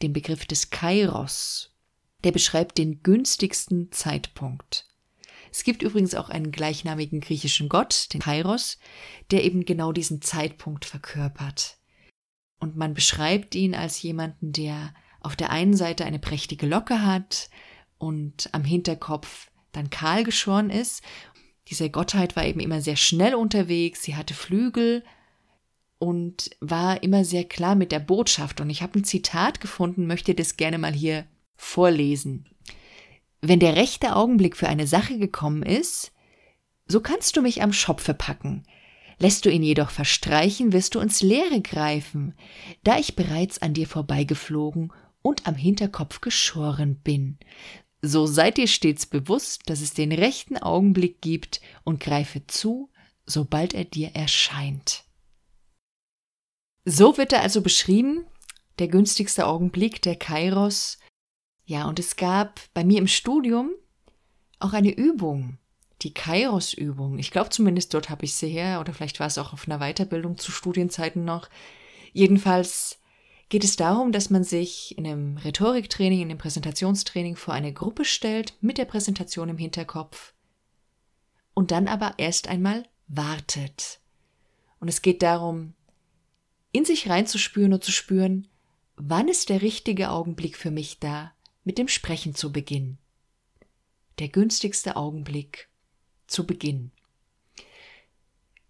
den 0.02 0.14
Begriff 0.14 0.46
des 0.46 0.70
Kairos. 0.70 1.76
Der 2.24 2.32
beschreibt 2.32 2.78
den 2.78 3.04
günstigsten 3.04 3.92
Zeitpunkt. 3.92 4.88
Es 5.52 5.64
gibt 5.64 5.82
übrigens 5.82 6.16
auch 6.16 6.30
einen 6.30 6.52
gleichnamigen 6.52 7.22
griechischen 7.22 7.70
Gott, 7.70 8.14
den 8.14 8.22
Kairos, 8.22 8.78
der 9.32 9.44
eben 9.44 9.66
genau 9.66 9.92
diesen 9.92 10.22
Zeitpunkt 10.22 10.86
verkörpert. 10.86 11.78
Und 12.60 12.76
man 12.76 12.94
beschreibt 12.94 13.56
ihn 13.56 13.74
als 13.74 14.02
jemanden, 14.02 14.52
der 14.52 14.94
auf 15.22 15.36
der 15.36 15.50
einen 15.50 15.74
Seite 15.76 16.06
eine 16.06 16.20
prächtige 16.20 16.66
Locke 16.66 17.04
hat 17.06 17.50
und 17.98 18.50
am 18.54 18.64
Hinterkopf 18.64 19.50
dann 19.72 19.90
kahl 19.90 20.24
geschoren 20.24 20.70
ist. 20.70 21.04
Diese 21.68 21.90
Gottheit 21.90 22.36
war 22.36 22.46
eben 22.46 22.60
immer 22.60 22.82
sehr 22.82 22.96
schnell 22.96 23.36
unterwegs, 23.36 24.04
sie 24.04 24.16
hatte 24.16 24.34
Flügel 24.34 25.04
und 26.00 26.50
war 26.62 27.04
immer 27.04 27.26
sehr 27.26 27.44
klar 27.44 27.76
mit 27.76 27.92
der 27.92 28.00
Botschaft. 28.00 28.62
Und 28.62 28.70
ich 28.70 28.82
habe 28.82 29.00
ein 29.00 29.04
Zitat 29.04 29.60
gefunden, 29.60 30.08
möchte 30.08 30.34
das 30.34 30.58
gerne 30.58 30.78
mal 30.78 30.94
hier 30.94 31.26
vorlesen. 31.56 32.48
Wenn 33.42 33.60
der 33.60 33.76
rechte 33.76 34.16
Augenblick 34.16 34.58
für 34.58 34.68
eine 34.68 34.88
Sache 34.88 35.18
gekommen 35.18 35.64
ist, 35.64 36.12
so 36.88 37.00
kannst 37.00 37.38
du 37.38 37.42
mich 37.42 37.62
am 37.62 37.72
Schopfe 37.72 38.14
packen. 38.14 38.64
Lässt 39.20 39.46
du 39.46 39.50
ihn 39.50 39.64
jedoch 39.64 39.92
verstreichen, 39.92 40.74
wirst 40.74 40.96
du 40.96 41.00
ins 41.00 41.22
Leere 41.22 41.62
greifen, 41.62 42.34
da 42.84 42.98
ich 42.98 43.16
bereits 43.16 43.62
an 43.62 43.74
dir 43.74 43.88
vorbeigeflogen 43.88 44.94
und 45.22 45.46
am 45.46 45.56
Hinterkopf 45.56 46.22
geschoren 46.22 46.96
bin. 46.96 47.38
So 48.02 48.26
seid 48.26 48.58
dir 48.58 48.68
stets 48.68 49.06
bewusst, 49.06 49.64
dass 49.70 49.82
es 49.82 49.94
den 49.94 50.14
rechten 50.14 50.58
Augenblick 50.58 51.22
gibt 51.22 51.60
und 51.84 52.00
greife 52.00 52.48
zu, 52.48 52.90
sobald 53.26 53.74
er 53.74 53.84
dir 53.84 54.16
erscheint. 54.16 55.04
So 56.86 57.18
wird 57.18 57.34
er 57.34 57.42
also 57.42 57.62
beschrieben, 57.62 58.26
der 58.80 58.88
günstigste 58.88 59.46
Augenblick, 59.46 60.02
der 60.02 60.16
Kairos. 60.16 60.98
Ja, 61.70 61.88
und 61.88 62.00
es 62.00 62.16
gab 62.16 62.62
bei 62.74 62.84
mir 62.84 62.98
im 62.98 63.06
Studium 63.06 63.70
auch 64.58 64.74
eine 64.74 64.90
Übung, 64.90 65.60
die 66.02 66.16
Kairos-Übung. 66.16 67.20
Ich 67.20 67.30
glaube 67.30 67.52
zumindest 67.52 67.94
dort 67.94 68.10
habe 68.10 68.26
ich 68.26 68.34
sie 68.34 68.50
her, 68.50 68.80
oder 68.80 68.92
vielleicht 68.92 69.20
war 69.20 69.28
es 69.28 69.38
auch 69.38 69.54
auf 69.54 69.68
einer 69.68 69.78
Weiterbildung 69.78 70.40
zu 70.40 70.52
Studienzeiten 70.52 71.26
noch. 71.26 71.48
Jedenfalls 72.12 73.00
geht 73.50 73.64
es 73.64 73.76
darum, 73.76 74.12
dass 74.12 74.32
man 74.32 74.44
sich 74.44 74.98
in 74.98 75.06
einem 75.06 75.38
Rhetoriktraining, 75.38 76.22
in 76.22 76.32
einem 76.32 76.40
Präsentationstraining 76.40 77.36
vor 77.36 77.54
eine 77.54 77.72
Gruppe 77.72 78.04
stellt, 78.04 78.56
mit 78.62 78.80
der 78.80 78.86
Präsentation 78.86 79.50
im 79.50 79.60
Hinterkopf 79.60 80.34
und 81.54 81.70
dann 81.70 81.88
aber 81.88 82.16
erst 82.18 82.48
einmal 82.48 82.84
wartet. 83.08 84.00
Und 84.80 84.88
es 84.88 85.04
geht 85.04 85.22
darum, 85.22 85.76
in 86.72 86.84
sich 86.84 87.08
reinzuspüren 87.08 87.74
und 87.74 87.84
zu 87.84 87.92
spüren, 87.92 88.48
wann 88.96 89.28
ist 89.28 89.50
der 89.50 89.62
richtige 89.62 90.10
Augenblick 90.10 90.58
für 90.58 90.72
mich 90.72 91.00
da, 91.00 91.32
mit 91.70 91.78
dem 91.78 91.88
Sprechen 91.88 92.34
zu 92.34 92.52
beginnen. 92.52 92.98
Der 94.18 94.28
günstigste 94.28 94.96
Augenblick 94.96 95.70
zu 96.26 96.48
Beginn. 96.48 96.90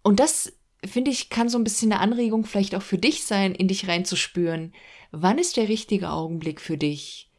Und 0.02 0.20
das 0.20 0.52
finde 0.84 1.10
ich, 1.10 1.30
kann 1.30 1.48
so 1.48 1.56
ein 1.56 1.64
bisschen 1.64 1.92
eine 1.92 2.02
Anregung 2.02 2.44
vielleicht 2.44 2.74
auch 2.74 2.82
für 2.82 2.98
dich 2.98 3.24
sein, 3.24 3.54
in 3.54 3.68
dich 3.68 3.88
reinzuspüren. 3.88 4.74
Wann 5.12 5.38
ist 5.38 5.56
der 5.56 5.70
richtige 5.70 6.10
Augenblick 6.10 6.60
für 6.60 6.76
dich? 6.76 7.30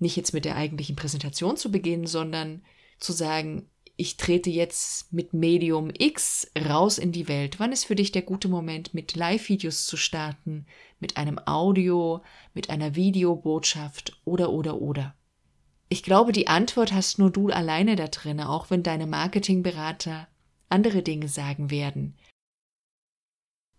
Nicht 0.00 0.16
jetzt 0.16 0.34
mit 0.34 0.44
der 0.44 0.56
eigentlichen 0.56 0.96
Präsentation 0.96 1.56
zu 1.56 1.70
beginnen, 1.70 2.08
sondern 2.08 2.64
zu 2.98 3.12
sagen, 3.12 3.69
ich 4.00 4.16
trete 4.16 4.50
jetzt 4.50 5.12
mit 5.12 5.34
Medium 5.34 5.90
X 5.96 6.50
raus 6.58 6.98
in 6.98 7.12
die 7.12 7.28
Welt. 7.28 7.60
Wann 7.60 7.72
ist 7.72 7.84
für 7.84 7.94
dich 7.94 8.12
der 8.12 8.22
gute 8.22 8.48
Moment, 8.48 8.94
mit 8.94 9.14
Live-Videos 9.14 9.86
zu 9.86 9.96
starten, 9.96 10.66
mit 10.98 11.16
einem 11.16 11.38
Audio, 11.46 12.22
mit 12.54 12.70
einer 12.70 12.94
Videobotschaft 12.94 14.20
oder 14.24 14.50
oder 14.50 14.80
oder? 14.80 15.14
Ich 15.88 16.02
glaube, 16.02 16.32
die 16.32 16.48
Antwort 16.48 16.92
hast 16.92 17.18
nur 17.18 17.30
du 17.30 17.48
alleine 17.48 17.96
da 17.96 18.08
drin, 18.08 18.40
auch 18.40 18.70
wenn 18.70 18.82
deine 18.82 19.06
Marketingberater 19.06 20.28
andere 20.68 21.02
Dinge 21.02 21.28
sagen 21.28 21.70
werden 21.70 22.16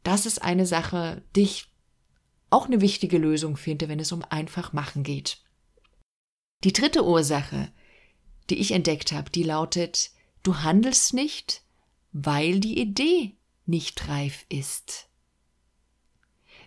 das 0.03 0.25
ist 0.25 0.41
eine 0.41 0.65
Sache, 0.65 1.23
die 1.35 1.43
ich 1.43 1.67
auch 2.49 2.65
eine 2.65 2.81
wichtige 2.81 3.17
Lösung 3.17 3.55
finde, 3.55 3.87
wenn 3.87 3.99
es 3.99 4.11
um 4.11 4.23
einfach 4.29 4.73
machen 4.73 5.03
geht. 5.03 5.41
Die 6.63 6.73
dritte 6.73 7.05
Ursache, 7.05 7.71
die 8.51 8.59
ich 8.59 8.71
entdeckt 8.71 9.11
habe, 9.11 9.31
die 9.31 9.43
lautet, 9.43 10.11
du 10.43 10.57
handelst 10.57 11.13
nicht, 11.13 11.63
weil 12.11 12.59
die 12.59 12.79
Idee 12.79 13.37
nicht 13.65 14.07
reif 14.07 14.45
ist. 14.49 15.07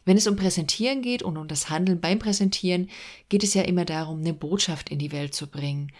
Wenn 0.05 0.17
es 0.17 0.27
um 0.27 0.37
Präsentieren 0.37 1.03
geht 1.03 1.23
und 1.23 1.37
um 1.37 1.49
das 1.49 1.71
Handeln 1.71 2.01
beim 2.01 2.19
Präsentieren, 2.19 2.91
geht 3.29 3.43
es 3.43 3.55
ja 3.55 3.63
immer 3.63 3.85
darum, 3.85 4.21
eine 4.21 4.35
Botschaft 4.35 4.91
in 4.91 4.99
die 4.99 5.13
Welt 5.13 5.35
zu 5.35 5.47
bringen. 5.47 5.93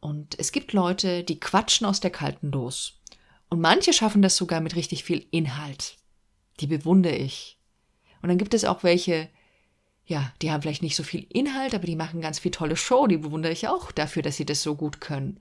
Und 0.00 0.38
es 0.38 0.52
gibt 0.52 0.72
Leute, 0.72 1.24
die 1.24 1.40
quatschen 1.40 1.86
aus 1.86 2.00
der 2.00 2.10
kalten 2.10 2.50
Dose. 2.50 2.92
Und 3.48 3.60
manche 3.60 3.92
schaffen 3.92 4.22
das 4.22 4.36
sogar 4.36 4.60
mit 4.60 4.76
richtig 4.76 5.04
viel 5.04 5.26
Inhalt. 5.30 5.96
Die 6.60 6.66
bewundere 6.66 7.16
ich. 7.16 7.58
Und 8.20 8.28
dann 8.28 8.38
gibt 8.38 8.54
es 8.54 8.64
auch 8.64 8.82
welche, 8.82 9.28
ja, 10.06 10.32
die 10.40 10.50
haben 10.50 10.62
vielleicht 10.62 10.82
nicht 10.82 10.96
so 10.96 11.02
viel 11.02 11.26
Inhalt, 11.30 11.74
aber 11.74 11.86
die 11.86 11.96
machen 11.96 12.20
ganz 12.20 12.38
viel 12.38 12.52
tolle 12.52 12.76
Show. 12.76 13.08
Die 13.08 13.16
bewundere 13.16 13.52
ich 13.52 13.66
auch 13.66 13.90
dafür, 13.90 14.22
dass 14.22 14.36
sie 14.36 14.46
das 14.46 14.62
so 14.62 14.76
gut 14.76 15.00
können. 15.00 15.40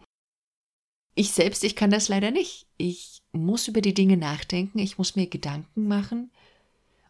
Ich 1.14 1.32
selbst, 1.32 1.64
ich 1.64 1.76
kann 1.76 1.92
das 1.92 2.10
leider 2.10 2.32
nicht. 2.32 2.68
Ich 2.78 3.22
muss 3.32 3.68
über 3.68 3.82
die 3.82 3.94
Dinge 3.94 4.18
nachdenken, 4.18 4.80
ich 4.80 4.98
muss 4.98 5.16
mir 5.16 5.28
Gedanken 5.28 5.88
machen. 5.88 6.32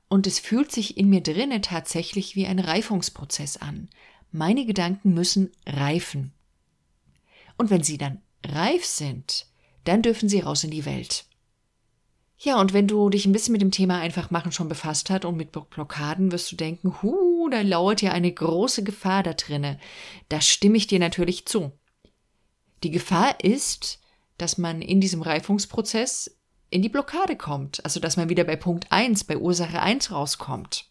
Und 0.10 0.28
es 0.28 0.40
fühlt 0.40 0.72
sich 0.72 0.98
in 0.98 1.10
mir 1.10 1.22
drinnen 1.22 1.62
tatsächlich 1.62 2.36
wie 2.36 2.46
ein 2.46 2.60
Reifungsprozess 2.60 3.58
an. 3.58 3.90
Meine 4.32 4.66
Gedanken 4.66 5.14
müssen 5.14 5.52
reifen. 5.66 6.34
Und 7.58 7.70
wenn 7.70 7.84
sie 7.84 7.98
dann 7.98 8.22
reif 8.46 8.86
sind, 8.86 9.48
dann 9.86 10.02
dürfen 10.02 10.30
sie 10.30 10.42
raus 10.42 10.64
in 10.64 10.72
die 10.72 10.86
Welt. 10.86 11.26
Ja, 12.38 12.60
und 12.60 12.74
wenn 12.74 12.88
du 12.88 13.10
dich 13.10 13.26
ein 13.26 13.32
bisschen 13.32 13.54
mit 13.54 13.62
dem 13.62 13.72
Thema 13.72 14.00
einfach 14.00 14.30
machen 14.30 14.52
schon 14.52 14.68
befasst 14.68 15.10
hast 15.10 15.26
und 15.26 15.38
mit 15.38 15.52
Blockaden, 15.52 16.32
wirst 16.32 16.52
du 16.52 16.56
denken, 16.56 17.02
hu, 17.02 17.16
da 17.50 17.62
lauert 17.62 18.02
ja 18.02 18.12
eine 18.12 18.32
große 18.32 18.84
Gefahr 18.84 19.24
da 19.24 19.34
drinne. 19.34 19.80
Da 20.30 20.42
stimme 20.42 20.78
ich 20.78 20.88
dir 20.88 21.00
natürlich 21.00 21.46
zu. 21.46 21.72
Die 22.84 22.92
Gefahr 22.92 23.44
ist, 23.44 24.00
dass 24.38 24.58
man 24.58 24.82
in 24.82 25.02
diesem 25.02 25.22
Reifungsprozess 25.22 26.38
in 26.70 26.82
die 26.82 26.90
Blockade 26.90 27.36
kommt, 27.36 27.84
also 27.86 28.00
dass 28.00 28.18
man 28.18 28.30
wieder 28.30 28.44
bei 28.44 28.56
Punkt 28.56 28.92
1, 28.92 29.24
bei 29.24 29.38
Ursache 29.38 29.82
1 29.82 30.12
rauskommt. 30.12 30.90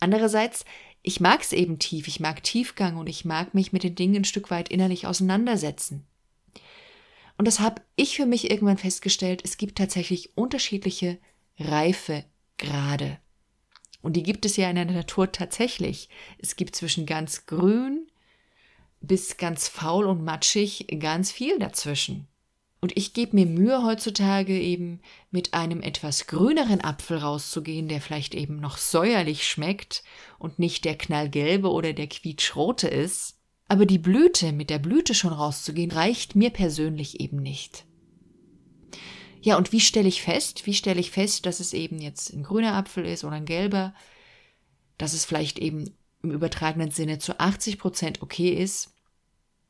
Andererseits, 0.00 0.64
ich 1.02 1.20
mag 1.20 1.42
es 1.42 1.52
eben 1.52 1.78
tief, 1.78 2.08
ich 2.08 2.20
mag 2.20 2.42
Tiefgang 2.42 2.96
und 2.96 3.08
ich 3.08 3.24
mag 3.24 3.54
mich 3.54 3.72
mit 3.72 3.84
den 3.84 3.94
Dingen 3.94 4.16
ein 4.16 4.24
Stück 4.24 4.50
weit 4.50 4.70
innerlich 4.70 5.06
auseinandersetzen. 5.06 6.06
Und 7.36 7.46
das 7.46 7.60
habe 7.60 7.82
ich 7.96 8.16
für 8.16 8.26
mich 8.26 8.50
irgendwann 8.50 8.78
festgestellt, 8.78 9.42
es 9.44 9.56
gibt 9.56 9.78
tatsächlich 9.78 10.36
unterschiedliche 10.36 11.18
Reifegrade. 11.58 13.18
Und 14.04 14.16
die 14.16 14.22
gibt 14.22 14.44
es 14.44 14.58
ja 14.58 14.68
in 14.68 14.76
der 14.76 14.84
Natur 14.84 15.32
tatsächlich. 15.32 16.10
Es 16.38 16.56
gibt 16.56 16.76
zwischen 16.76 17.06
ganz 17.06 17.46
grün 17.46 18.06
bis 19.00 19.38
ganz 19.38 19.66
faul 19.66 20.04
und 20.04 20.22
matschig 20.22 20.86
ganz 21.00 21.32
viel 21.32 21.58
dazwischen. 21.58 22.28
Und 22.82 22.94
ich 22.98 23.14
gebe 23.14 23.34
mir 23.34 23.46
Mühe 23.46 23.82
heutzutage 23.82 24.60
eben 24.60 25.00
mit 25.30 25.54
einem 25.54 25.80
etwas 25.80 26.26
grüneren 26.26 26.82
Apfel 26.82 27.16
rauszugehen, 27.16 27.88
der 27.88 28.02
vielleicht 28.02 28.34
eben 28.34 28.60
noch 28.60 28.76
säuerlich 28.76 29.48
schmeckt 29.48 30.04
und 30.38 30.58
nicht 30.58 30.84
der 30.84 30.98
knallgelbe 30.98 31.70
oder 31.70 31.94
der 31.94 32.06
quietschrote 32.06 32.88
ist. 32.88 33.38
Aber 33.68 33.86
die 33.86 33.98
Blüte, 33.98 34.52
mit 34.52 34.68
der 34.68 34.80
Blüte 34.80 35.14
schon 35.14 35.32
rauszugehen, 35.32 35.90
reicht 35.90 36.36
mir 36.36 36.50
persönlich 36.50 37.20
eben 37.20 37.38
nicht. 37.38 37.86
Ja, 39.44 39.58
und 39.58 39.72
wie 39.72 39.80
stelle 39.80 40.08
ich 40.08 40.22
fest? 40.22 40.64
Wie 40.64 40.72
stelle 40.72 40.98
ich 40.98 41.10
fest, 41.10 41.44
dass 41.44 41.60
es 41.60 41.74
eben 41.74 41.98
jetzt 41.98 42.32
ein 42.32 42.44
grüner 42.44 42.76
Apfel 42.76 43.04
ist 43.04 43.24
oder 43.24 43.36
ein 43.36 43.44
gelber? 43.44 43.92
Dass 44.96 45.12
es 45.12 45.26
vielleicht 45.26 45.58
eben 45.58 45.94
im 46.22 46.30
übertragenen 46.30 46.90
Sinne 46.90 47.18
zu 47.18 47.38
80 47.38 47.78
Prozent 47.78 48.22
okay 48.22 48.48
ist, 48.54 48.94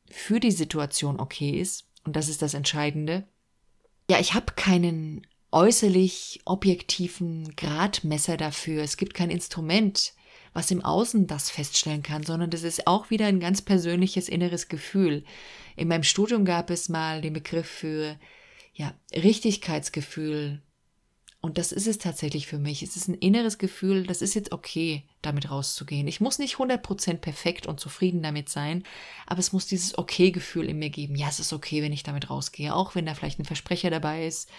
für 0.09 0.39
die 0.39 0.51
Situation 0.51 1.19
okay 1.19 1.59
ist. 1.59 1.89
Und 2.05 2.15
das 2.15 2.29
ist 2.29 2.41
das 2.41 2.53
Entscheidende. 2.53 3.27
Ja, 4.09 4.17
ich 4.17 4.33
habe 4.33 4.53
keinen 4.55 5.27
äußerlich 5.51 6.39
objektiven 6.45 7.53
Gradmesser 7.57 8.37
dafür. 8.37 8.81
Es 8.81 8.95
gibt 8.95 9.13
kein 9.13 9.29
Instrument, 9.29 10.13
was 10.53 10.71
im 10.71 10.85
Außen 10.85 11.27
das 11.27 11.49
feststellen 11.49 12.01
kann, 12.01 12.23
sondern 12.23 12.49
das 12.49 12.63
ist 12.63 12.87
auch 12.87 13.09
wieder 13.09 13.25
ein 13.25 13.41
ganz 13.41 13.61
persönliches 13.61 14.29
inneres 14.29 14.69
Gefühl. 14.69 15.25
In 15.75 15.89
meinem 15.89 16.03
Studium 16.03 16.45
gab 16.45 16.69
es 16.69 16.87
mal 16.87 17.19
den 17.19 17.33
Begriff 17.33 17.67
für 17.67 18.17
ja, 18.75 18.93
Richtigkeitsgefühl. 19.13 20.61
Und 21.41 21.57
das 21.59 21.71
ist 21.71 21.87
es 21.87 21.99
tatsächlich 21.99 22.47
für 22.47 22.57
mich. 22.57 22.81
Es 22.81 22.95
ist 22.95 23.07
ein 23.07 23.13
inneres 23.13 23.57
Gefühl, 23.57 24.07
das 24.07 24.21
ist 24.21 24.33
jetzt 24.33 24.51
okay, 24.51 25.03
damit 25.21 25.51
rauszugehen. 25.51 26.07
Ich 26.07 26.19
muss 26.19 26.39
nicht 26.39 26.55
100% 26.55 27.17
perfekt 27.17 27.67
und 27.67 27.79
zufrieden 27.79 28.23
damit 28.23 28.49
sein, 28.49 28.83
aber 29.27 29.39
es 29.39 29.53
muss 29.53 29.67
dieses 29.67 29.97
okay 29.97 30.31
Gefühl 30.31 30.67
in 30.67 30.79
mir 30.79 30.89
geben. 30.89 31.15
Ja, 31.15 31.29
es 31.29 31.39
ist 31.39 31.53
okay, 31.53 31.83
wenn 31.83 31.93
ich 31.93 32.03
damit 32.03 32.29
rausgehe, 32.29 32.75
auch 32.75 32.95
wenn 32.95 33.05
da 33.05 33.13
vielleicht 33.13 33.39
ein 33.39 33.45
Versprecher 33.45 33.91
dabei 33.91 34.25
ist, 34.25 34.49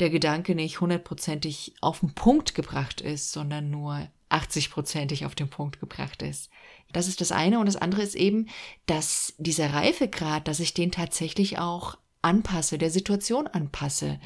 der 0.00 0.08
Gedanke 0.08 0.54
nicht 0.54 0.80
hundertprozentig 0.80 1.74
auf 1.82 2.00
den 2.00 2.14
Punkt 2.14 2.54
gebracht 2.54 3.02
ist, 3.02 3.30
sondern 3.30 3.70
nur 3.70 4.08
80-prozentig 4.30 5.26
auf 5.26 5.34
den 5.34 5.50
Punkt 5.50 5.78
gebracht 5.80 6.22
ist. 6.22 6.50
Das 6.92 7.08
ist 7.08 7.20
das 7.20 7.30
eine. 7.30 7.58
Und 7.60 7.66
das 7.66 7.76
andere 7.76 8.02
ist 8.02 8.14
eben, 8.14 8.48
dass 8.86 9.34
dieser 9.36 9.74
Reifegrad, 9.74 10.48
dass 10.48 10.60
ich 10.60 10.72
den 10.72 10.90
tatsächlich 10.90 11.58
auch 11.58 11.98
anpasse, 12.22 12.78
der 12.78 12.90
Situation 12.90 13.46
anpasse. 13.46 14.18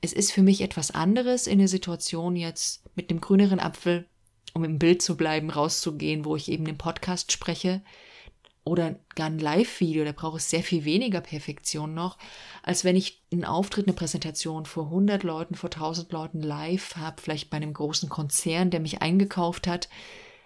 Es 0.00 0.12
ist 0.12 0.32
für 0.32 0.42
mich 0.42 0.60
etwas 0.60 0.90
anderes, 0.90 1.46
in 1.46 1.58
der 1.58 1.68
Situation 1.68 2.36
jetzt 2.36 2.84
mit 2.94 3.10
einem 3.10 3.20
grüneren 3.20 3.60
Apfel, 3.60 4.06
um 4.52 4.64
im 4.64 4.78
Bild 4.78 5.02
zu 5.02 5.16
bleiben, 5.16 5.50
rauszugehen, 5.50 6.24
wo 6.24 6.36
ich 6.36 6.50
eben 6.50 6.64
den 6.64 6.78
Podcast 6.78 7.32
spreche, 7.32 7.82
oder 8.66 8.96
gar 9.14 9.28
ein 9.28 9.38
Live-Video, 9.38 10.04
da 10.04 10.10
brauche 10.10 10.38
ich 10.38 10.44
sehr 10.44 10.64
viel 10.64 10.84
weniger 10.84 11.20
Perfektion 11.20 11.94
noch, 11.94 12.18
als 12.64 12.82
wenn 12.82 12.96
ich 12.96 13.22
einen 13.32 13.44
Auftritt, 13.44 13.86
eine 13.86 13.94
Präsentation 13.94 14.66
vor 14.66 14.86
100 14.86 15.22
Leuten, 15.22 15.54
vor 15.54 15.70
1000 15.70 16.10
Leuten 16.10 16.42
live 16.42 16.96
habe, 16.96 17.22
vielleicht 17.22 17.48
bei 17.48 17.58
einem 17.58 17.72
großen 17.72 18.08
Konzern, 18.08 18.70
der 18.70 18.80
mich 18.80 19.02
eingekauft 19.02 19.68
hat. 19.68 19.88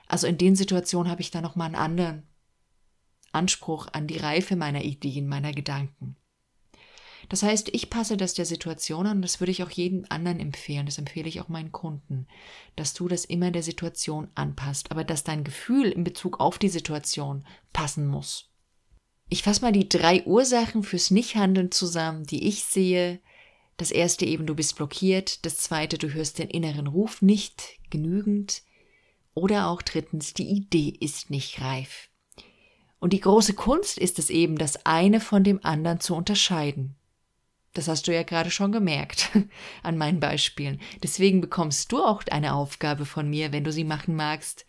Also 0.06 0.26
in 0.26 0.36
den 0.36 0.54
Situationen 0.54 1.10
habe 1.10 1.22
ich 1.22 1.30
da 1.30 1.40
nochmal 1.40 1.68
einen 1.68 1.76
anderen 1.76 2.22
Anspruch 3.32 3.88
an 3.92 4.06
die 4.06 4.18
Reife 4.18 4.54
meiner 4.54 4.82
Ideen, 4.82 5.26
meiner 5.26 5.52
Gedanken. 5.52 6.16
Das 7.30 7.44
heißt, 7.44 7.68
ich 7.72 7.90
passe 7.90 8.16
das 8.16 8.34
der 8.34 8.44
Situation 8.44 9.06
an 9.06 9.18
und 9.18 9.22
das 9.22 9.38
würde 9.38 9.52
ich 9.52 9.62
auch 9.62 9.70
jedem 9.70 10.04
anderen 10.08 10.40
empfehlen. 10.40 10.84
Das 10.84 10.98
empfehle 10.98 11.28
ich 11.28 11.40
auch 11.40 11.48
meinen 11.48 11.70
Kunden, 11.70 12.26
dass 12.74 12.92
du 12.92 13.06
das 13.06 13.24
immer 13.24 13.52
der 13.52 13.62
Situation 13.62 14.26
anpasst, 14.34 14.90
aber 14.90 15.04
dass 15.04 15.22
dein 15.22 15.44
Gefühl 15.44 15.92
in 15.92 16.02
Bezug 16.02 16.40
auf 16.40 16.58
die 16.58 16.68
Situation 16.68 17.46
passen 17.72 18.08
muss. 18.08 18.50
Ich 19.28 19.44
fasse 19.44 19.62
mal 19.62 19.70
die 19.70 19.88
drei 19.88 20.24
Ursachen 20.24 20.82
fürs 20.82 21.12
Nichthandeln 21.12 21.70
zusammen, 21.70 22.24
die 22.24 22.48
ich 22.48 22.64
sehe. 22.64 23.20
Das 23.76 23.92
erste 23.92 24.26
eben, 24.26 24.44
du 24.44 24.56
bist 24.56 24.74
blockiert. 24.74 25.46
Das 25.46 25.58
zweite, 25.58 25.98
du 25.98 26.12
hörst 26.12 26.40
den 26.40 26.50
inneren 26.50 26.88
Ruf 26.88 27.22
nicht 27.22 27.78
genügend. 27.90 28.62
Oder 29.34 29.68
auch 29.68 29.82
drittens, 29.82 30.34
die 30.34 30.48
Idee 30.48 30.96
ist 30.98 31.30
nicht 31.30 31.60
reif. 31.60 32.08
Und 32.98 33.12
die 33.12 33.20
große 33.20 33.54
Kunst 33.54 33.98
ist 33.98 34.18
es 34.18 34.30
eben, 34.30 34.58
das 34.58 34.84
eine 34.84 35.20
von 35.20 35.44
dem 35.44 35.64
anderen 35.64 36.00
zu 36.00 36.16
unterscheiden. 36.16 36.96
Das 37.72 37.86
hast 37.86 38.08
du 38.08 38.14
ja 38.14 38.24
gerade 38.24 38.50
schon 38.50 38.72
gemerkt 38.72 39.30
an 39.82 39.96
meinen 39.96 40.20
Beispielen. 40.20 40.80
Deswegen 41.02 41.40
bekommst 41.40 41.92
du 41.92 42.02
auch 42.02 42.22
eine 42.30 42.54
Aufgabe 42.54 43.06
von 43.06 43.28
mir, 43.30 43.52
wenn 43.52 43.64
du 43.64 43.72
sie 43.72 43.84
machen 43.84 44.16
magst. 44.16 44.66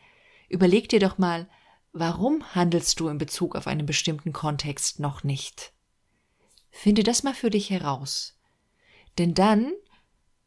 Überleg 0.50 0.90
dir 0.90 1.00
doch 1.00 1.18
mal, 1.18 1.50
warum 1.94 2.44
handelst 2.54 3.00
du 3.00 3.08
in 3.08 3.18
Bezug 3.18 3.56
auf 3.56 3.68
einen 3.68 3.86
bestimmten 3.86 4.34
Kontext 4.34 5.00
noch 5.00 5.24
nicht? 5.24 5.74
Finde 6.70 7.04
das 7.04 7.24
mal 7.24 7.34
für 7.34 7.50
dich 7.50 7.70
heraus. 7.70 8.38
Denn 9.18 9.34
dann, 9.34 9.72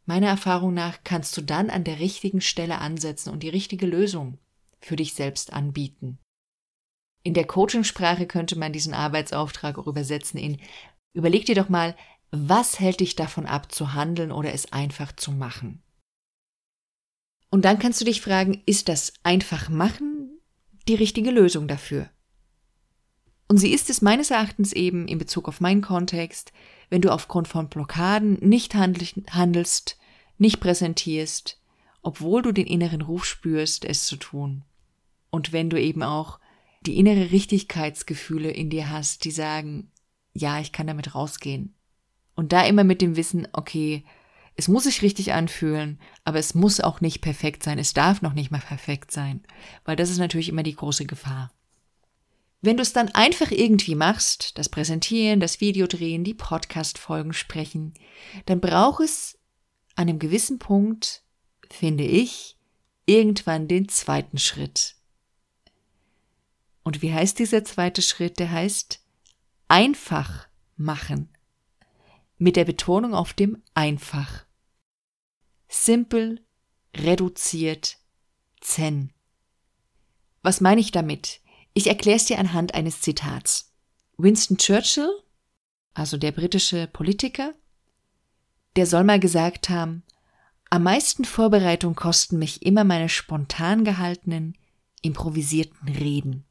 meiner 0.06 0.28
Erfahrung 0.28 0.74
nach, 0.74 0.98
kannst 1.04 1.36
du 1.36 1.42
dann 1.42 1.70
an 1.70 1.84
der 1.84 1.98
richtigen 1.98 2.40
Stelle 2.40 2.78
ansetzen 2.78 3.30
und 3.30 3.42
die 3.42 3.48
richtige 3.48 3.86
Lösung 3.86 4.38
für 4.80 4.96
dich 4.96 5.14
selbst 5.14 5.52
anbieten. 5.52 6.18
In 7.22 7.34
der 7.34 7.46
Coachingsprache 7.46 8.26
könnte 8.26 8.56
man 8.56 8.72
diesen 8.72 8.94
Arbeitsauftrag 8.94 9.78
auch 9.78 9.86
übersetzen 9.86 10.38
in 10.38 10.60
Überleg 11.14 11.46
dir 11.46 11.54
doch 11.54 11.68
mal, 11.68 11.96
was 12.30 12.80
hält 12.80 13.00
dich 13.00 13.16
davon 13.16 13.46
ab, 13.46 13.72
zu 13.72 13.94
handeln 13.94 14.32
oder 14.32 14.52
es 14.52 14.72
einfach 14.72 15.12
zu 15.12 15.32
machen? 15.32 15.82
Und 17.50 17.64
dann 17.64 17.78
kannst 17.78 18.00
du 18.00 18.04
dich 18.04 18.20
fragen, 18.20 18.62
ist 18.66 18.88
das 18.88 19.12
einfach 19.22 19.68
machen 19.68 20.40
die 20.88 20.96
richtige 20.96 21.30
Lösung 21.30 21.68
dafür? 21.68 22.10
Und 23.46 23.58
sie 23.58 23.72
ist 23.72 23.90
es 23.90 24.02
meines 24.02 24.30
Erachtens 24.30 24.72
eben 24.72 25.06
in 25.06 25.18
Bezug 25.18 25.48
auf 25.48 25.60
meinen 25.60 25.82
Kontext, 25.82 26.52
wenn 26.90 27.02
du 27.02 27.12
aufgrund 27.12 27.46
von 27.46 27.68
Blockaden 27.68 28.38
nicht 28.40 28.74
handelst, 28.74 29.98
nicht 30.38 30.60
präsentierst, 30.60 31.60
obwohl 32.02 32.42
du 32.42 32.52
den 32.52 32.66
inneren 32.66 33.02
Ruf 33.02 33.24
spürst, 33.24 33.84
es 33.84 34.06
zu 34.06 34.16
tun. 34.16 34.64
Und 35.30 35.52
wenn 35.52 35.70
du 35.70 35.80
eben 35.80 36.02
auch 36.02 36.40
die 36.86 36.98
innere 36.98 37.30
Richtigkeitsgefühle 37.30 38.50
in 38.50 38.70
dir 38.70 38.90
hast, 38.90 39.24
die 39.24 39.30
sagen, 39.30 39.90
ja, 40.32 40.60
ich 40.60 40.72
kann 40.72 40.86
damit 40.86 41.14
rausgehen, 41.14 41.74
und 42.34 42.52
da 42.52 42.64
immer 42.64 42.84
mit 42.84 43.00
dem 43.00 43.16
Wissen, 43.16 43.48
okay, 43.52 44.04
es 44.56 44.68
muss 44.68 44.84
sich 44.84 45.02
richtig 45.02 45.32
anfühlen, 45.32 45.98
aber 46.24 46.38
es 46.38 46.54
muss 46.54 46.80
auch 46.80 47.00
nicht 47.00 47.20
perfekt 47.20 47.62
sein. 47.62 47.78
Es 47.78 47.92
darf 47.92 48.22
noch 48.22 48.34
nicht 48.34 48.50
mal 48.50 48.60
perfekt 48.60 49.10
sein, 49.10 49.42
weil 49.84 49.96
das 49.96 50.10
ist 50.10 50.18
natürlich 50.18 50.48
immer 50.48 50.62
die 50.62 50.76
große 50.76 51.06
Gefahr. 51.06 51.52
Wenn 52.62 52.76
du 52.76 52.82
es 52.82 52.92
dann 52.92 53.08
einfach 53.10 53.50
irgendwie 53.50 53.94
machst, 53.94 54.56
das 54.56 54.68
Präsentieren, 54.68 55.40
das 55.40 55.60
Video 55.60 55.86
drehen, 55.86 56.24
die 56.24 56.34
Podcast-Folgen 56.34 57.32
sprechen, 57.32 57.94
dann 58.46 58.60
braucht 58.60 59.02
es 59.02 59.38
an 59.96 60.08
einem 60.08 60.18
gewissen 60.18 60.58
Punkt, 60.58 61.22
finde 61.68 62.04
ich, 62.04 62.56
irgendwann 63.06 63.68
den 63.68 63.88
zweiten 63.88 64.38
Schritt. 64.38 64.94
Und 66.84 67.02
wie 67.02 67.12
heißt 67.12 67.38
dieser 67.38 67.64
zweite 67.64 68.02
Schritt? 68.02 68.38
Der 68.38 68.50
heißt 68.50 69.00
einfach 69.68 70.48
machen 70.76 71.33
mit 72.38 72.56
der 72.56 72.64
Betonung 72.64 73.14
auf 73.14 73.32
dem 73.32 73.62
einfach. 73.74 74.44
Simpel, 75.68 76.44
reduziert, 76.96 77.98
zen. 78.60 79.12
Was 80.42 80.60
meine 80.60 80.80
ich 80.80 80.90
damit? 80.90 81.40
Ich 81.72 81.88
erkläre 81.88 82.16
es 82.16 82.26
dir 82.26 82.38
anhand 82.38 82.74
eines 82.74 83.00
Zitats. 83.00 83.72
Winston 84.16 84.58
Churchill, 84.58 85.10
also 85.92 86.16
der 86.16 86.32
britische 86.32 86.86
Politiker, 86.86 87.54
der 88.76 88.86
soll 88.86 89.04
mal 89.04 89.18
gesagt 89.18 89.70
haben, 89.70 90.04
am 90.70 90.82
meisten 90.82 91.24
Vorbereitung 91.24 91.94
kosten 91.94 92.38
mich 92.38 92.62
immer 92.62 92.84
meine 92.84 93.08
spontan 93.08 93.84
gehaltenen, 93.84 94.56
improvisierten 95.02 95.88
Reden. 95.88 96.44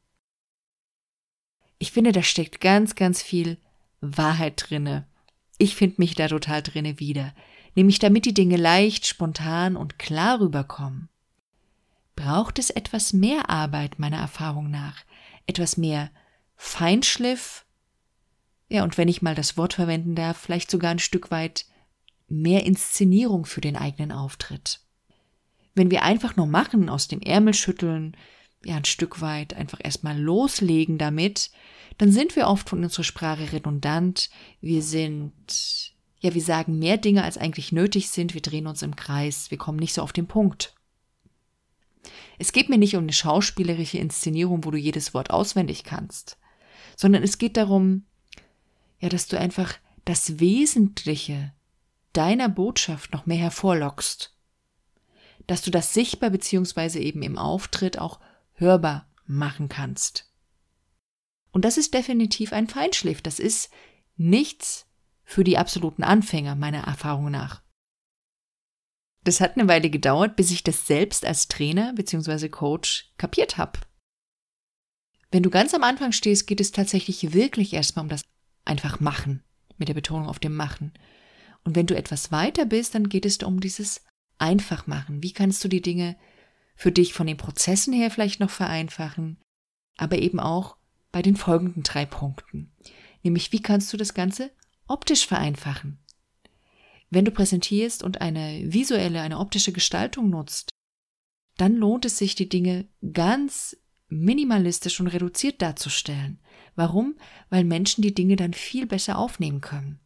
Ich 1.78 1.92
finde, 1.92 2.12
da 2.12 2.22
steckt 2.22 2.60
ganz, 2.60 2.94
ganz 2.94 3.20
viel 3.20 3.58
Wahrheit 4.00 4.64
drinne. 4.68 5.06
Ich 5.58 5.76
finde 5.76 5.96
mich 5.98 6.14
da 6.14 6.28
total 6.28 6.62
drinne 6.62 6.98
wieder, 6.98 7.34
nämlich 7.74 7.98
damit 7.98 8.26
die 8.26 8.34
Dinge 8.34 8.56
leicht, 8.56 9.06
spontan 9.06 9.76
und 9.76 9.98
klar 9.98 10.40
rüberkommen. 10.40 11.08
Braucht 12.16 12.58
es 12.58 12.70
etwas 12.70 13.12
mehr 13.12 13.50
Arbeit 13.50 13.98
meiner 13.98 14.18
Erfahrung 14.18 14.70
nach, 14.70 15.04
etwas 15.46 15.76
mehr 15.76 16.10
Feinschliff, 16.56 17.64
ja, 18.68 18.82
und 18.82 18.98
wenn 18.98 19.08
ich 19.08 19.22
mal 19.22 19.34
das 19.34 19.56
Wort 19.56 19.74
verwenden 19.74 20.14
darf, 20.14 20.36
vielleicht 20.36 20.70
sogar 20.70 20.90
ein 20.90 20.98
Stück 20.98 21.30
weit 21.30 21.66
mehr 22.28 22.64
Inszenierung 22.64 23.44
für 23.44 23.60
den 23.60 23.76
eigenen 23.76 24.10
Auftritt. 24.10 24.80
Wenn 25.74 25.90
wir 25.90 26.02
einfach 26.02 26.36
nur 26.36 26.46
machen, 26.46 26.88
aus 26.88 27.08
dem 27.08 27.20
Ärmel 27.20 27.54
schütteln, 27.54 28.16
ja, 28.64 28.76
ein 28.76 28.84
Stück 28.84 29.20
weit 29.20 29.54
einfach 29.54 29.78
erstmal 29.82 30.18
loslegen 30.18 30.98
damit, 30.98 31.50
dann 31.98 32.10
sind 32.10 32.36
wir 32.36 32.48
oft 32.48 32.68
von 32.68 32.82
unserer 32.82 33.04
Sprache 33.04 33.52
redundant. 33.52 34.30
Wir 34.60 34.82
sind, 34.82 35.92
ja, 36.20 36.34
wir 36.34 36.42
sagen 36.42 36.78
mehr 36.78 36.96
Dinge, 36.96 37.22
als 37.22 37.38
eigentlich 37.38 37.72
nötig 37.72 38.10
sind. 38.10 38.34
Wir 38.34 38.42
drehen 38.42 38.66
uns 38.66 38.82
im 38.82 38.96
Kreis. 38.96 39.50
Wir 39.50 39.58
kommen 39.58 39.78
nicht 39.78 39.94
so 39.94 40.02
auf 40.02 40.12
den 40.12 40.26
Punkt. 40.26 40.74
Es 42.38 42.52
geht 42.52 42.68
mir 42.68 42.78
nicht 42.78 42.96
um 42.96 43.04
eine 43.04 43.12
schauspielerische 43.12 43.98
Inszenierung, 43.98 44.64
wo 44.64 44.70
du 44.70 44.78
jedes 44.78 45.14
Wort 45.14 45.30
auswendig 45.30 45.84
kannst, 45.84 46.36
sondern 46.96 47.22
es 47.22 47.38
geht 47.38 47.56
darum, 47.56 48.04
ja, 49.00 49.08
dass 49.08 49.28
du 49.28 49.38
einfach 49.38 49.74
das 50.04 50.40
Wesentliche 50.40 51.52
deiner 52.12 52.48
Botschaft 52.48 53.12
noch 53.12 53.26
mehr 53.26 53.38
hervorlockst. 53.38 54.36
Dass 55.46 55.62
du 55.62 55.70
das 55.70 55.94
sichtbar 55.94 56.30
beziehungsweise 56.30 56.98
eben 56.98 57.22
im 57.22 57.38
Auftritt 57.38 57.98
auch 57.98 58.18
hörbar 58.54 59.06
machen 59.26 59.68
kannst. 59.68 60.32
Und 61.54 61.64
das 61.64 61.78
ist 61.78 61.94
definitiv 61.94 62.52
ein 62.52 62.66
Feinschliff. 62.66 63.22
Das 63.22 63.38
ist 63.38 63.70
nichts 64.16 64.86
für 65.22 65.44
die 65.44 65.56
absoluten 65.56 66.02
Anfänger, 66.02 66.56
meiner 66.56 66.82
Erfahrung 66.82 67.30
nach. 67.30 67.62
Das 69.22 69.40
hat 69.40 69.56
eine 69.56 69.68
Weile 69.68 69.88
gedauert, 69.88 70.34
bis 70.34 70.50
ich 70.50 70.64
das 70.64 70.88
selbst 70.88 71.24
als 71.24 71.46
Trainer 71.46 71.92
bzw. 71.94 72.48
Coach 72.48 73.12
kapiert 73.18 73.56
habe. 73.56 73.78
Wenn 75.30 75.44
du 75.44 75.50
ganz 75.50 75.72
am 75.74 75.84
Anfang 75.84 76.10
stehst, 76.10 76.48
geht 76.48 76.60
es 76.60 76.72
tatsächlich 76.72 77.32
wirklich 77.32 77.72
erstmal 77.72 78.02
um 78.02 78.08
das 78.08 78.24
einfach 78.64 78.98
machen, 78.98 79.44
mit 79.78 79.88
der 79.88 79.94
Betonung 79.94 80.28
auf 80.28 80.40
dem 80.40 80.56
Machen. 80.56 80.92
Und 81.62 81.76
wenn 81.76 81.86
du 81.86 81.96
etwas 81.96 82.32
weiter 82.32 82.66
bist, 82.66 82.96
dann 82.96 83.08
geht 83.08 83.24
es 83.24 83.38
um 83.38 83.60
dieses 83.60 84.04
einfach 84.38 84.88
machen. 84.88 85.22
Wie 85.22 85.32
kannst 85.32 85.62
du 85.62 85.68
die 85.68 85.82
Dinge 85.82 86.16
für 86.74 86.90
dich 86.90 87.14
von 87.14 87.28
den 87.28 87.36
Prozessen 87.36 87.94
her 87.94 88.10
vielleicht 88.10 88.40
noch 88.40 88.50
vereinfachen, 88.50 89.40
aber 89.96 90.18
eben 90.18 90.40
auch 90.40 90.76
bei 91.14 91.22
den 91.22 91.36
folgenden 91.36 91.84
drei 91.84 92.06
Punkten. 92.06 92.72
Nämlich, 93.22 93.52
wie 93.52 93.62
kannst 93.62 93.92
du 93.92 93.96
das 93.96 94.14
Ganze 94.14 94.50
optisch 94.88 95.28
vereinfachen? 95.28 96.00
Wenn 97.08 97.24
du 97.24 97.30
präsentierst 97.30 98.02
und 98.02 98.20
eine 98.20 98.64
visuelle, 98.72 99.20
eine 99.20 99.38
optische 99.38 99.70
Gestaltung 99.70 100.28
nutzt, 100.28 100.70
dann 101.56 101.76
lohnt 101.76 102.04
es 102.04 102.18
sich, 102.18 102.34
die 102.34 102.48
Dinge 102.48 102.88
ganz 103.12 103.76
minimalistisch 104.08 104.98
und 104.98 105.06
reduziert 105.06 105.62
darzustellen. 105.62 106.40
Warum? 106.74 107.14
Weil 107.48 107.62
Menschen 107.62 108.02
die 108.02 108.12
Dinge 108.12 108.34
dann 108.34 108.52
viel 108.52 108.84
besser 108.84 109.16
aufnehmen 109.16 109.60
können. 109.60 110.00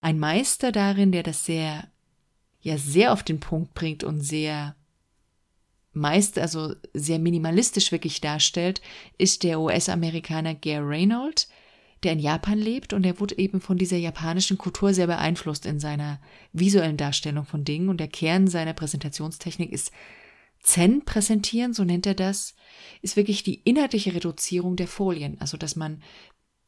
Ein 0.00 0.18
Meister 0.18 0.72
darin, 0.72 1.12
der 1.12 1.24
das 1.24 1.44
sehr 1.44 1.90
ja 2.60 2.78
sehr 2.78 3.12
auf 3.12 3.22
den 3.22 3.38
Punkt 3.38 3.74
bringt 3.74 4.02
und 4.02 4.22
sehr 4.22 4.76
meist 5.94 6.38
also 6.38 6.74
sehr 6.92 7.18
minimalistisch 7.18 7.92
wirklich 7.92 8.20
darstellt, 8.20 8.80
ist 9.18 9.42
der 9.42 9.60
US-Amerikaner 9.60 10.54
Gare 10.54 10.86
Reynolds, 10.86 11.48
der 12.02 12.12
in 12.12 12.18
Japan 12.18 12.58
lebt 12.58 12.92
und 12.92 13.04
er 13.04 13.18
wurde 13.18 13.38
eben 13.38 13.60
von 13.60 13.78
dieser 13.78 13.96
japanischen 13.96 14.58
Kultur 14.58 14.92
sehr 14.92 15.06
beeinflusst 15.06 15.64
in 15.64 15.80
seiner 15.80 16.20
visuellen 16.52 16.96
Darstellung 16.96 17.46
von 17.46 17.64
Dingen. 17.64 17.88
Und 17.88 17.98
der 17.98 18.08
Kern 18.08 18.46
seiner 18.46 18.74
Präsentationstechnik 18.74 19.72
ist 19.72 19.90
Zen 20.60 21.04
präsentieren, 21.04 21.72
so 21.72 21.84
nennt 21.84 22.06
er 22.06 22.14
das, 22.14 22.54
ist 23.02 23.16
wirklich 23.16 23.42
die 23.42 23.60
inhaltliche 23.62 24.14
Reduzierung 24.14 24.76
der 24.76 24.88
Folien, 24.88 25.40
also 25.40 25.56
dass 25.56 25.76
man 25.76 26.02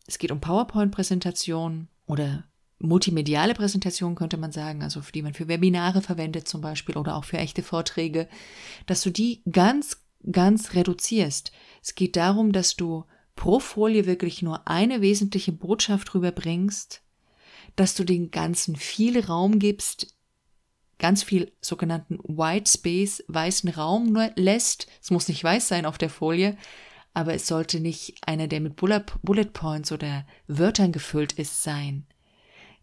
es 0.06 0.18
geht 0.18 0.30
um 0.30 0.40
PowerPoint-Präsentationen 0.40 1.88
oder 2.06 2.44
multimediale 2.78 3.54
Präsentationen 3.54 4.16
könnte 4.16 4.36
man 4.36 4.52
sagen, 4.52 4.82
also 4.82 5.00
die 5.14 5.22
man 5.22 5.34
für 5.34 5.48
Webinare 5.48 6.02
verwendet 6.02 6.46
zum 6.46 6.60
Beispiel 6.60 6.96
oder 6.96 7.16
auch 7.16 7.24
für 7.24 7.38
echte 7.38 7.62
Vorträge, 7.62 8.28
dass 8.86 9.02
du 9.02 9.10
die 9.10 9.42
ganz, 9.50 10.02
ganz 10.30 10.74
reduzierst. 10.74 11.52
Es 11.82 11.94
geht 11.94 12.16
darum, 12.16 12.52
dass 12.52 12.76
du 12.76 13.04
pro 13.34 13.60
Folie 13.60 14.06
wirklich 14.06 14.42
nur 14.42 14.66
eine 14.68 15.00
wesentliche 15.00 15.52
Botschaft 15.52 16.14
rüberbringst, 16.14 17.02
dass 17.76 17.94
du 17.94 18.04
den 18.04 18.30
ganzen 18.30 18.76
viel 18.76 19.20
Raum 19.20 19.58
gibst, 19.58 20.14
ganz 20.98 21.22
viel 21.22 21.52
sogenannten 21.60 22.18
White 22.22 22.70
Space, 22.70 23.22
weißen 23.28 23.68
Raum 23.70 24.12
nur 24.12 24.30
lässt. 24.36 24.86
Es 25.02 25.10
muss 25.10 25.28
nicht 25.28 25.44
weiß 25.44 25.68
sein 25.68 25.84
auf 25.84 25.98
der 25.98 26.10
Folie, 26.10 26.56
aber 27.12 27.34
es 27.34 27.46
sollte 27.46 27.80
nicht 27.80 28.16
einer, 28.26 28.48
der 28.48 28.60
mit 28.60 28.76
Bullet 28.76 29.52
Points 29.52 29.92
oder 29.92 30.26
Wörtern 30.46 30.92
gefüllt 30.92 31.32
ist, 31.34 31.62
sein. 31.62 32.06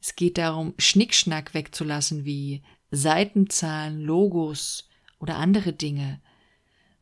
Es 0.04 0.18
geht 0.18 0.38
darum, 0.38 0.74
Schnickschnack 0.78 1.54
wegzulassen 1.54 2.26
wie 2.26 2.62
Seitenzahlen, 2.92 4.02
Logos 4.02 4.90
oder 5.18 5.38
andere 5.38 5.72
Dinge. 5.72 6.22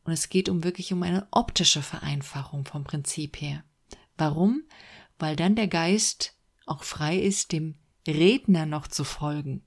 Und 0.04 0.12
es 0.12 0.28
geht 0.28 0.48
um 0.48 0.62
wirklich 0.62 0.92
um 0.92 1.02
eine 1.02 1.26
optische 1.32 1.82
Vereinfachung 1.82 2.64
vom 2.64 2.84
Prinzip 2.84 3.40
her. 3.40 3.64
Warum? 4.16 4.62
Weil 5.18 5.34
dann 5.34 5.56
der 5.56 5.66
Geist 5.66 6.36
auch 6.64 6.84
frei 6.84 7.18
ist, 7.18 7.50
dem 7.50 7.74
Redner 8.06 8.66
noch 8.66 8.86
zu 8.86 9.02
folgen, 9.02 9.66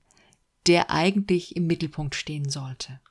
der 0.66 0.90
eigentlich 0.90 1.56
im 1.56 1.66
Mittelpunkt 1.66 2.14
stehen 2.14 2.48
sollte. 2.48 3.02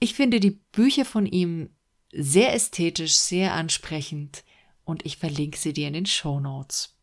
Ich 0.00 0.12
finde 0.12 0.38
die 0.38 0.60
Bücher 0.70 1.06
von 1.06 1.24
ihm 1.24 1.70
sehr 2.12 2.52
ästhetisch, 2.52 3.14
sehr 3.14 3.54
ansprechend 3.54 4.44
und 4.84 5.06
ich 5.06 5.16
verlinke 5.16 5.56
sie 5.56 5.72
dir 5.72 5.88
in 5.88 5.94
den 5.94 6.06
Show 6.06 6.40
Notes. 6.40 6.94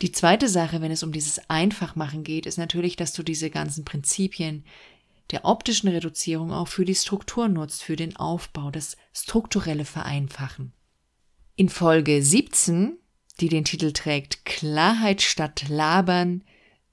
Die 0.00 0.12
zweite 0.12 0.48
Sache, 0.48 0.80
wenn 0.80 0.92
es 0.92 1.02
um 1.02 1.12
dieses 1.12 1.40
Einfachmachen 1.50 2.22
geht, 2.22 2.46
ist 2.46 2.58
natürlich, 2.58 2.96
dass 2.96 3.12
du 3.12 3.22
diese 3.22 3.50
ganzen 3.50 3.84
Prinzipien 3.84 4.64
der 5.30 5.44
optischen 5.44 5.88
Reduzierung 5.88 6.52
auch 6.52 6.68
für 6.68 6.84
die 6.84 6.94
Struktur 6.94 7.48
nutzt, 7.48 7.82
für 7.82 7.96
den 7.96 8.16
Aufbau, 8.16 8.70
das 8.70 8.96
strukturelle 9.12 9.84
Vereinfachen. 9.84 10.72
In 11.56 11.68
Folge 11.68 12.22
17, 12.22 12.96
die 13.40 13.48
den 13.48 13.64
Titel 13.64 13.92
trägt 13.92 14.44
Klarheit 14.44 15.20
statt 15.20 15.68
Labern, 15.68 16.44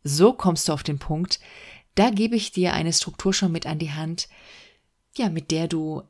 so 0.04 0.34
kommst 0.34 0.68
du 0.68 0.74
auf 0.74 0.84
den 0.84 1.00
Punkt, 1.00 1.40
da 1.94 2.10
gebe 2.10 2.36
ich 2.36 2.52
dir 2.52 2.74
eine 2.74 2.92
Struktur 2.92 3.34
schon 3.34 3.52
mit 3.52 3.68
an 3.68 3.80
die 3.80 3.92
Hand, 3.92 4.28
ja, 5.16 5.30
mit 5.30 5.52
der 5.52 5.68
du 5.68 6.04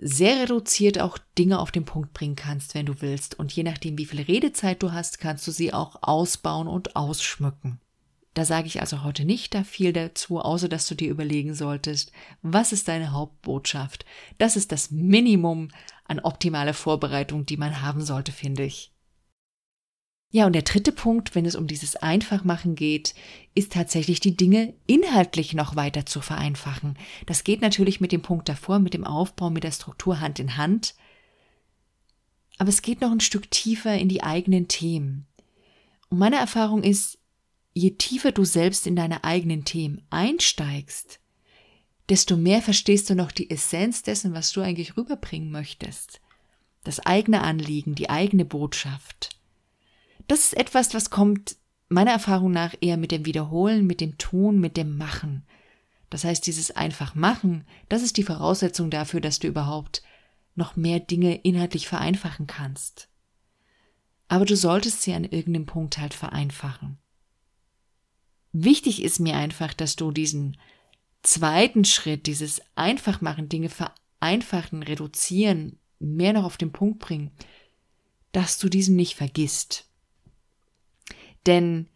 sehr 0.00 0.42
reduziert 0.42 1.00
auch 1.00 1.18
Dinge 1.38 1.58
auf 1.58 1.70
den 1.70 1.84
Punkt 1.84 2.12
bringen 2.12 2.36
kannst, 2.36 2.74
wenn 2.74 2.86
du 2.86 3.00
willst. 3.00 3.38
Und 3.38 3.52
je 3.52 3.62
nachdem, 3.62 3.98
wie 3.98 4.06
viel 4.06 4.22
Redezeit 4.22 4.82
du 4.82 4.92
hast, 4.92 5.18
kannst 5.18 5.46
du 5.46 5.50
sie 5.50 5.72
auch 5.72 5.96
ausbauen 6.02 6.68
und 6.68 6.96
ausschmücken. 6.96 7.80
Da 8.34 8.46
sage 8.46 8.66
ich 8.66 8.80
also 8.80 9.02
heute 9.02 9.24
nicht 9.24 9.54
da 9.54 9.62
viel 9.62 9.92
dazu, 9.92 10.40
außer 10.40 10.68
dass 10.68 10.86
du 10.86 10.94
dir 10.94 11.10
überlegen 11.10 11.54
solltest, 11.54 12.12
was 12.40 12.72
ist 12.72 12.88
deine 12.88 13.12
Hauptbotschaft? 13.12 14.06
Das 14.38 14.56
ist 14.56 14.72
das 14.72 14.90
Minimum 14.90 15.68
an 16.04 16.18
optimaler 16.20 16.74
Vorbereitung, 16.74 17.44
die 17.44 17.58
man 17.58 17.82
haben 17.82 18.02
sollte, 18.02 18.32
finde 18.32 18.64
ich. 18.64 18.91
Ja, 20.34 20.46
und 20.46 20.54
der 20.54 20.62
dritte 20.62 20.92
Punkt, 20.92 21.34
wenn 21.34 21.44
es 21.44 21.54
um 21.54 21.66
dieses 21.66 21.94
Einfachmachen 21.94 22.74
geht, 22.74 23.14
ist 23.54 23.74
tatsächlich 23.74 24.18
die 24.18 24.34
Dinge 24.34 24.72
inhaltlich 24.86 25.52
noch 25.52 25.76
weiter 25.76 26.06
zu 26.06 26.22
vereinfachen. 26.22 26.96
Das 27.26 27.44
geht 27.44 27.60
natürlich 27.60 28.00
mit 28.00 28.12
dem 28.12 28.22
Punkt 28.22 28.48
davor, 28.48 28.78
mit 28.78 28.94
dem 28.94 29.04
Aufbau, 29.04 29.50
mit 29.50 29.62
der 29.62 29.72
Struktur 29.72 30.20
Hand 30.20 30.38
in 30.38 30.56
Hand. 30.56 30.94
Aber 32.56 32.70
es 32.70 32.80
geht 32.80 33.02
noch 33.02 33.10
ein 33.10 33.20
Stück 33.20 33.50
tiefer 33.50 33.94
in 33.98 34.08
die 34.08 34.22
eigenen 34.22 34.68
Themen. 34.68 35.26
Und 36.08 36.18
meine 36.18 36.36
Erfahrung 36.36 36.82
ist, 36.82 37.18
je 37.74 37.90
tiefer 37.90 38.32
du 38.32 38.44
selbst 38.44 38.86
in 38.86 38.96
deine 38.96 39.24
eigenen 39.24 39.66
Themen 39.66 40.00
einsteigst, 40.08 41.20
desto 42.08 42.38
mehr 42.38 42.62
verstehst 42.62 43.10
du 43.10 43.14
noch 43.14 43.32
die 43.32 43.50
Essenz 43.50 44.02
dessen, 44.02 44.32
was 44.32 44.50
du 44.52 44.62
eigentlich 44.62 44.96
rüberbringen 44.96 45.50
möchtest. 45.50 46.22
Das 46.84 47.00
eigene 47.00 47.42
Anliegen, 47.42 47.94
die 47.94 48.08
eigene 48.08 48.46
Botschaft. 48.46 49.41
Das 50.28 50.40
ist 50.40 50.56
etwas, 50.56 50.94
was 50.94 51.10
kommt 51.10 51.56
meiner 51.88 52.12
Erfahrung 52.12 52.50
nach 52.50 52.74
eher 52.80 52.96
mit 52.96 53.12
dem 53.12 53.26
Wiederholen, 53.26 53.86
mit 53.86 54.00
dem 54.00 54.18
Tun, 54.18 54.60
mit 54.60 54.76
dem 54.76 54.96
Machen. 54.96 55.44
Das 56.10 56.24
heißt, 56.24 56.46
dieses 56.46 56.70
einfach 56.70 57.14
machen, 57.14 57.64
das 57.88 58.02
ist 58.02 58.16
die 58.16 58.22
Voraussetzung 58.22 58.90
dafür, 58.90 59.20
dass 59.20 59.38
du 59.38 59.48
überhaupt 59.48 60.02
noch 60.54 60.76
mehr 60.76 61.00
Dinge 61.00 61.36
inhaltlich 61.36 61.88
vereinfachen 61.88 62.46
kannst. 62.46 63.08
Aber 64.28 64.44
du 64.44 64.56
solltest 64.56 65.02
sie 65.02 65.14
an 65.14 65.24
irgendeinem 65.24 65.66
Punkt 65.66 65.98
halt 65.98 66.14
vereinfachen. 66.14 66.98
Wichtig 68.52 69.02
ist 69.02 69.20
mir 69.20 69.36
einfach, 69.36 69.72
dass 69.72 69.96
du 69.96 70.10
diesen 70.10 70.58
zweiten 71.22 71.84
Schritt, 71.84 72.26
dieses 72.26 72.60
Einfachmachen, 72.74 73.48
Dinge 73.48 73.70
vereinfachen, 73.70 74.82
reduzieren, 74.82 75.78
mehr 75.98 76.34
noch 76.34 76.44
auf 76.44 76.56
den 76.58 76.72
Punkt 76.72 76.98
bringen, 76.98 77.30
dass 78.32 78.58
du 78.58 78.68
diesen 78.68 78.96
nicht 78.96 79.14
vergisst. 79.14 79.88
Denn 81.46 81.88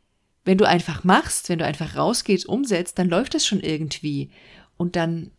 wenn 0.44 0.58
du 0.58 0.64
einfach 0.64 1.04
machst, 1.04 1.48
wenn 1.48 1.58
du 1.58 1.64
einfach 1.64 1.96
rausgehst, 1.96 2.46
umsetzt, 2.46 2.98
dann 2.98 3.08
läuft 3.08 3.34
das 3.34 3.46
schon 3.46 3.60
irgendwie. 3.60 4.30
Und 4.76 4.96
dann 4.96 5.32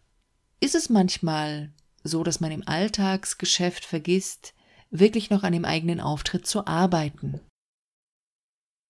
ist 0.60 0.76
es 0.76 0.90
manchmal 0.90 1.72
so, 2.04 2.24
dass 2.24 2.40
man 2.40 2.52
im 2.52 2.68
Alltagsgeschäft 2.68 3.86
vergisst, 3.86 4.54
wirklich 4.90 5.30
noch 5.30 5.44
an 5.44 5.54
dem 5.54 5.66
eigenen 5.66 6.00
Auftritt 6.00 6.48
zu 6.48 6.68
arbeiten. 6.68 7.42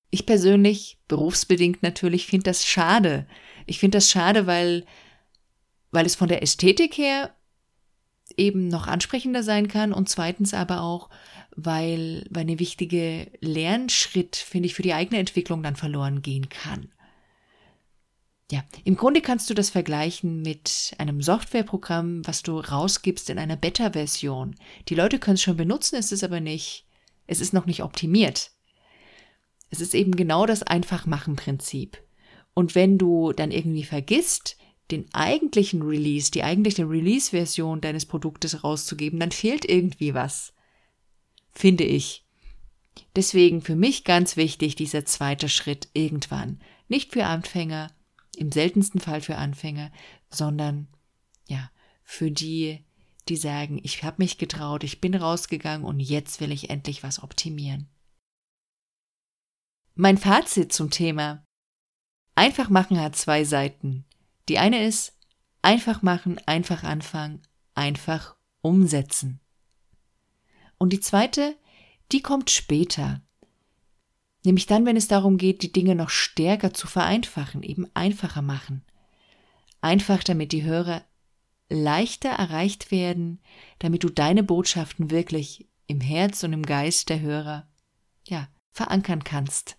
Ich 0.09 0.25
persönlich, 0.25 0.99
berufsbedingt 1.07 1.83
natürlich, 1.83 2.27
finde 2.27 2.45
das 2.45 2.65
schade. 2.65 3.27
Ich 3.65 3.79
finde 3.79 3.97
das 3.97 4.09
schade, 4.09 4.47
weil, 4.47 4.85
weil 5.91 6.05
es 6.05 6.15
von 6.15 6.29
der 6.29 6.41
Ästhetik 6.41 6.97
her 6.97 7.35
eben 8.35 8.67
noch 8.67 8.87
ansprechender 8.87 9.43
sein 9.43 9.67
kann 9.67 9.93
und 9.93 10.09
zweitens 10.09 10.53
aber 10.53 10.81
auch, 10.81 11.09
weil, 11.57 12.23
weil 12.29 12.43
eine 12.43 12.59
wichtige 12.59 13.31
Lernschritt, 13.41 14.35
finde 14.35 14.67
ich, 14.67 14.75
für 14.75 14.83
die 14.83 14.93
eigene 14.93 15.19
Entwicklung 15.19 15.63
dann 15.63 15.75
verloren 15.75 16.21
gehen 16.21 16.49
kann. 16.49 16.93
Ja, 18.51 18.63
im 18.85 18.95
Grunde 18.95 19.21
kannst 19.21 19.49
du 19.49 19.53
das 19.55 19.71
vergleichen 19.71 20.43
mit 20.43 20.93
einem 20.99 21.21
Softwareprogramm, 21.21 22.25
was 22.25 22.43
du 22.43 22.59
rausgibst 22.59 23.29
in 23.29 23.39
einer 23.39 23.57
Beta-Version. 23.57 24.55
Die 24.87 24.95
Leute 24.95 25.19
können 25.19 25.33
es 25.33 25.41
schon 25.41 25.57
benutzen, 25.57 25.97
es 25.97 26.11
ist 26.11 26.23
aber 26.23 26.39
nicht, 26.39 26.85
es 27.25 27.41
ist 27.41 27.53
noch 27.53 27.65
nicht 27.65 27.83
optimiert. 27.83 28.51
Es 29.69 29.81
ist 29.81 29.95
eben 29.95 30.15
genau 30.15 30.45
das 30.45 30.63
Einfachmachen-Prinzip. 30.63 31.97
Und 32.53 32.75
wenn 32.75 32.97
du 32.97 33.33
dann 33.33 33.51
irgendwie 33.51 33.83
vergisst, 33.83 34.57
den 34.91 35.05
eigentlichen 35.11 35.81
Release, 35.81 36.31
die 36.31 36.43
eigentliche 36.43 36.87
Release-Version 36.87 37.81
deines 37.81 38.05
Produktes 38.05 38.63
rauszugeben, 38.63 39.19
dann 39.19 39.31
fehlt 39.31 39.65
irgendwie 39.65 40.13
was 40.13 40.53
finde 41.51 41.83
ich. 41.83 42.25
Deswegen 43.15 43.61
für 43.61 43.75
mich 43.75 44.03
ganz 44.03 44.37
wichtig 44.37 44.75
dieser 44.75 45.05
zweite 45.05 45.49
Schritt 45.49 45.89
irgendwann. 45.93 46.61
Nicht 46.87 47.13
für 47.13 47.25
Anfänger, 47.25 47.91
im 48.35 48.51
seltensten 48.51 48.99
Fall 48.99 49.21
für 49.21 49.37
Anfänger, 49.37 49.91
sondern 50.29 50.87
ja, 51.47 51.71
für 52.03 52.31
die, 52.31 52.83
die 53.27 53.37
sagen, 53.37 53.79
ich 53.83 54.03
habe 54.03 54.17
mich 54.19 54.37
getraut, 54.37 54.83
ich 54.83 55.01
bin 55.01 55.15
rausgegangen 55.15 55.85
und 55.85 55.99
jetzt 55.99 56.39
will 56.39 56.51
ich 56.51 56.69
endlich 56.69 57.03
was 57.03 57.21
optimieren. 57.21 57.89
Mein 59.95 60.17
Fazit 60.17 60.71
zum 60.71 60.91
Thema 60.91 61.43
Einfach 62.37 62.69
machen 62.69 63.01
hat 63.01 63.15
zwei 63.15 63.43
Seiten. 63.43 64.05
Die 64.47 64.59
eine 64.59 64.85
ist 64.85 65.17
einfach 65.63 66.03
machen, 66.03 66.39
einfach 66.45 66.83
anfangen, 66.83 67.41
einfach 67.73 68.35
umsetzen. 68.61 69.39
Und 70.77 70.93
die 70.93 70.99
zweite, 70.99 71.55
die 72.11 72.21
kommt 72.21 72.49
später. 72.49 73.21
Nämlich 74.43 74.65
dann, 74.65 74.85
wenn 74.85 74.97
es 74.97 75.07
darum 75.07 75.37
geht, 75.37 75.61
die 75.61 75.71
Dinge 75.71 75.95
noch 75.95 76.09
stärker 76.09 76.73
zu 76.73 76.87
vereinfachen, 76.87 77.63
eben 77.63 77.87
einfacher 77.93 78.41
machen. 78.41 78.85
Einfach, 79.81 80.23
damit 80.23 80.51
die 80.51 80.63
Hörer 80.63 81.03
leichter 81.69 82.29
erreicht 82.29 82.91
werden, 82.91 83.41
damit 83.79 84.03
du 84.03 84.09
deine 84.09 84.43
Botschaften 84.43 85.11
wirklich 85.11 85.67
im 85.87 86.01
Herz 86.01 86.43
und 86.43 86.53
im 86.53 86.63
Geist 86.63 87.09
der 87.09 87.19
Hörer, 87.19 87.67
ja, 88.25 88.47
verankern 88.71 89.23
kannst. 89.23 89.77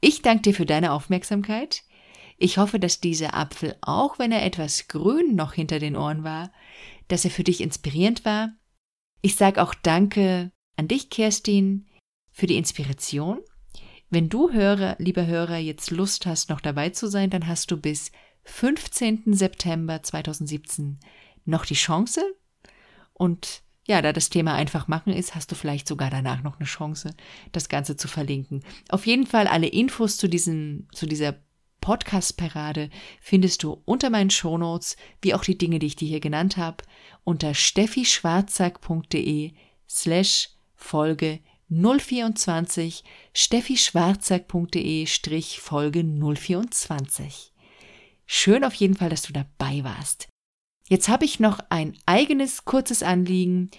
Ich 0.00 0.22
danke 0.22 0.42
dir 0.42 0.54
für 0.54 0.66
deine 0.66 0.92
Aufmerksamkeit. 0.92 1.82
Ich 2.38 2.58
hoffe, 2.58 2.78
dass 2.78 3.00
dieser 3.00 3.34
Apfel, 3.34 3.76
auch 3.80 4.18
wenn 4.18 4.30
er 4.30 4.44
etwas 4.44 4.88
grün 4.88 5.34
noch 5.34 5.54
hinter 5.54 5.78
den 5.78 5.96
Ohren 5.96 6.22
war, 6.22 6.52
dass 7.08 7.24
er 7.24 7.30
für 7.30 7.44
dich 7.44 7.60
inspirierend 7.60 8.24
war. 8.24 8.54
Ich 9.26 9.34
sage 9.34 9.60
auch 9.60 9.74
Danke 9.74 10.52
an 10.76 10.86
dich, 10.86 11.10
Kerstin, 11.10 11.88
für 12.30 12.46
die 12.46 12.56
Inspiration. 12.56 13.40
Wenn 14.08 14.28
du 14.28 14.52
Hörer, 14.52 14.94
lieber 15.00 15.26
Hörer, 15.26 15.56
jetzt 15.56 15.90
Lust 15.90 16.26
hast, 16.26 16.48
noch 16.48 16.60
dabei 16.60 16.90
zu 16.90 17.08
sein, 17.08 17.28
dann 17.28 17.48
hast 17.48 17.72
du 17.72 17.76
bis 17.76 18.12
15. 18.44 19.34
September 19.34 20.00
2017 20.00 21.00
noch 21.44 21.66
die 21.66 21.74
Chance. 21.74 22.22
Und 23.14 23.64
ja, 23.88 24.00
da 24.00 24.12
das 24.12 24.30
Thema 24.30 24.54
einfach 24.54 24.86
machen 24.86 25.12
ist, 25.12 25.34
hast 25.34 25.50
du 25.50 25.56
vielleicht 25.56 25.88
sogar 25.88 26.08
danach 26.08 26.44
noch 26.44 26.60
eine 26.60 26.66
Chance, 26.66 27.12
das 27.50 27.68
Ganze 27.68 27.96
zu 27.96 28.06
verlinken. 28.06 28.62
Auf 28.90 29.08
jeden 29.08 29.26
Fall 29.26 29.48
alle 29.48 29.66
Infos 29.66 30.18
zu 30.18 30.28
diesem, 30.28 30.86
zu 30.92 31.04
dieser 31.04 31.34
Podcast-Parade 31.86 32.90
findest 33.20 33.62
du 33.62 33.80
unter 33.84 34.10
meinen 34.10 34.30
Shownotes, 34.30 34.96
wie 35.22 35.34
auch 35.34 35.44
die 35.44 35.56
Dinge, 35.56 35.78
die 35.78 35.86
ich 35.86 35.94
dir 35.94 36.08
hier 36.08 36.18
genannt 36.18 36.56
habe, 36.56 36.82
unter 37.22 37.54
steffischwarzack.de 37.54 39.52
slash 39.88 40.48
Folge 40.74 41.38
024 41.68 43.04
steffischwarzack.de 43.32 45.06
strich 45.06 45.60
Folge 45.60 46.02
024. 46.02 47.52
Schön 48.26 48.64
auf 48.64 48.74
jeden 48.74 48.96
Fall, 48.96 49.10
dass 49.10 49.22
du 49.22 49.32
dabei 49.32 49.84
warst. 49.84 50.26
Jetzt 50.88 51.08
habe 51.08 51.24
ich 51.24 51.38
noch 51.38 51.60
ein 51.70 51.96
eigenes 52.04 52.64
kurzes 52.64 53.04
Anliegen, 53.04 53.70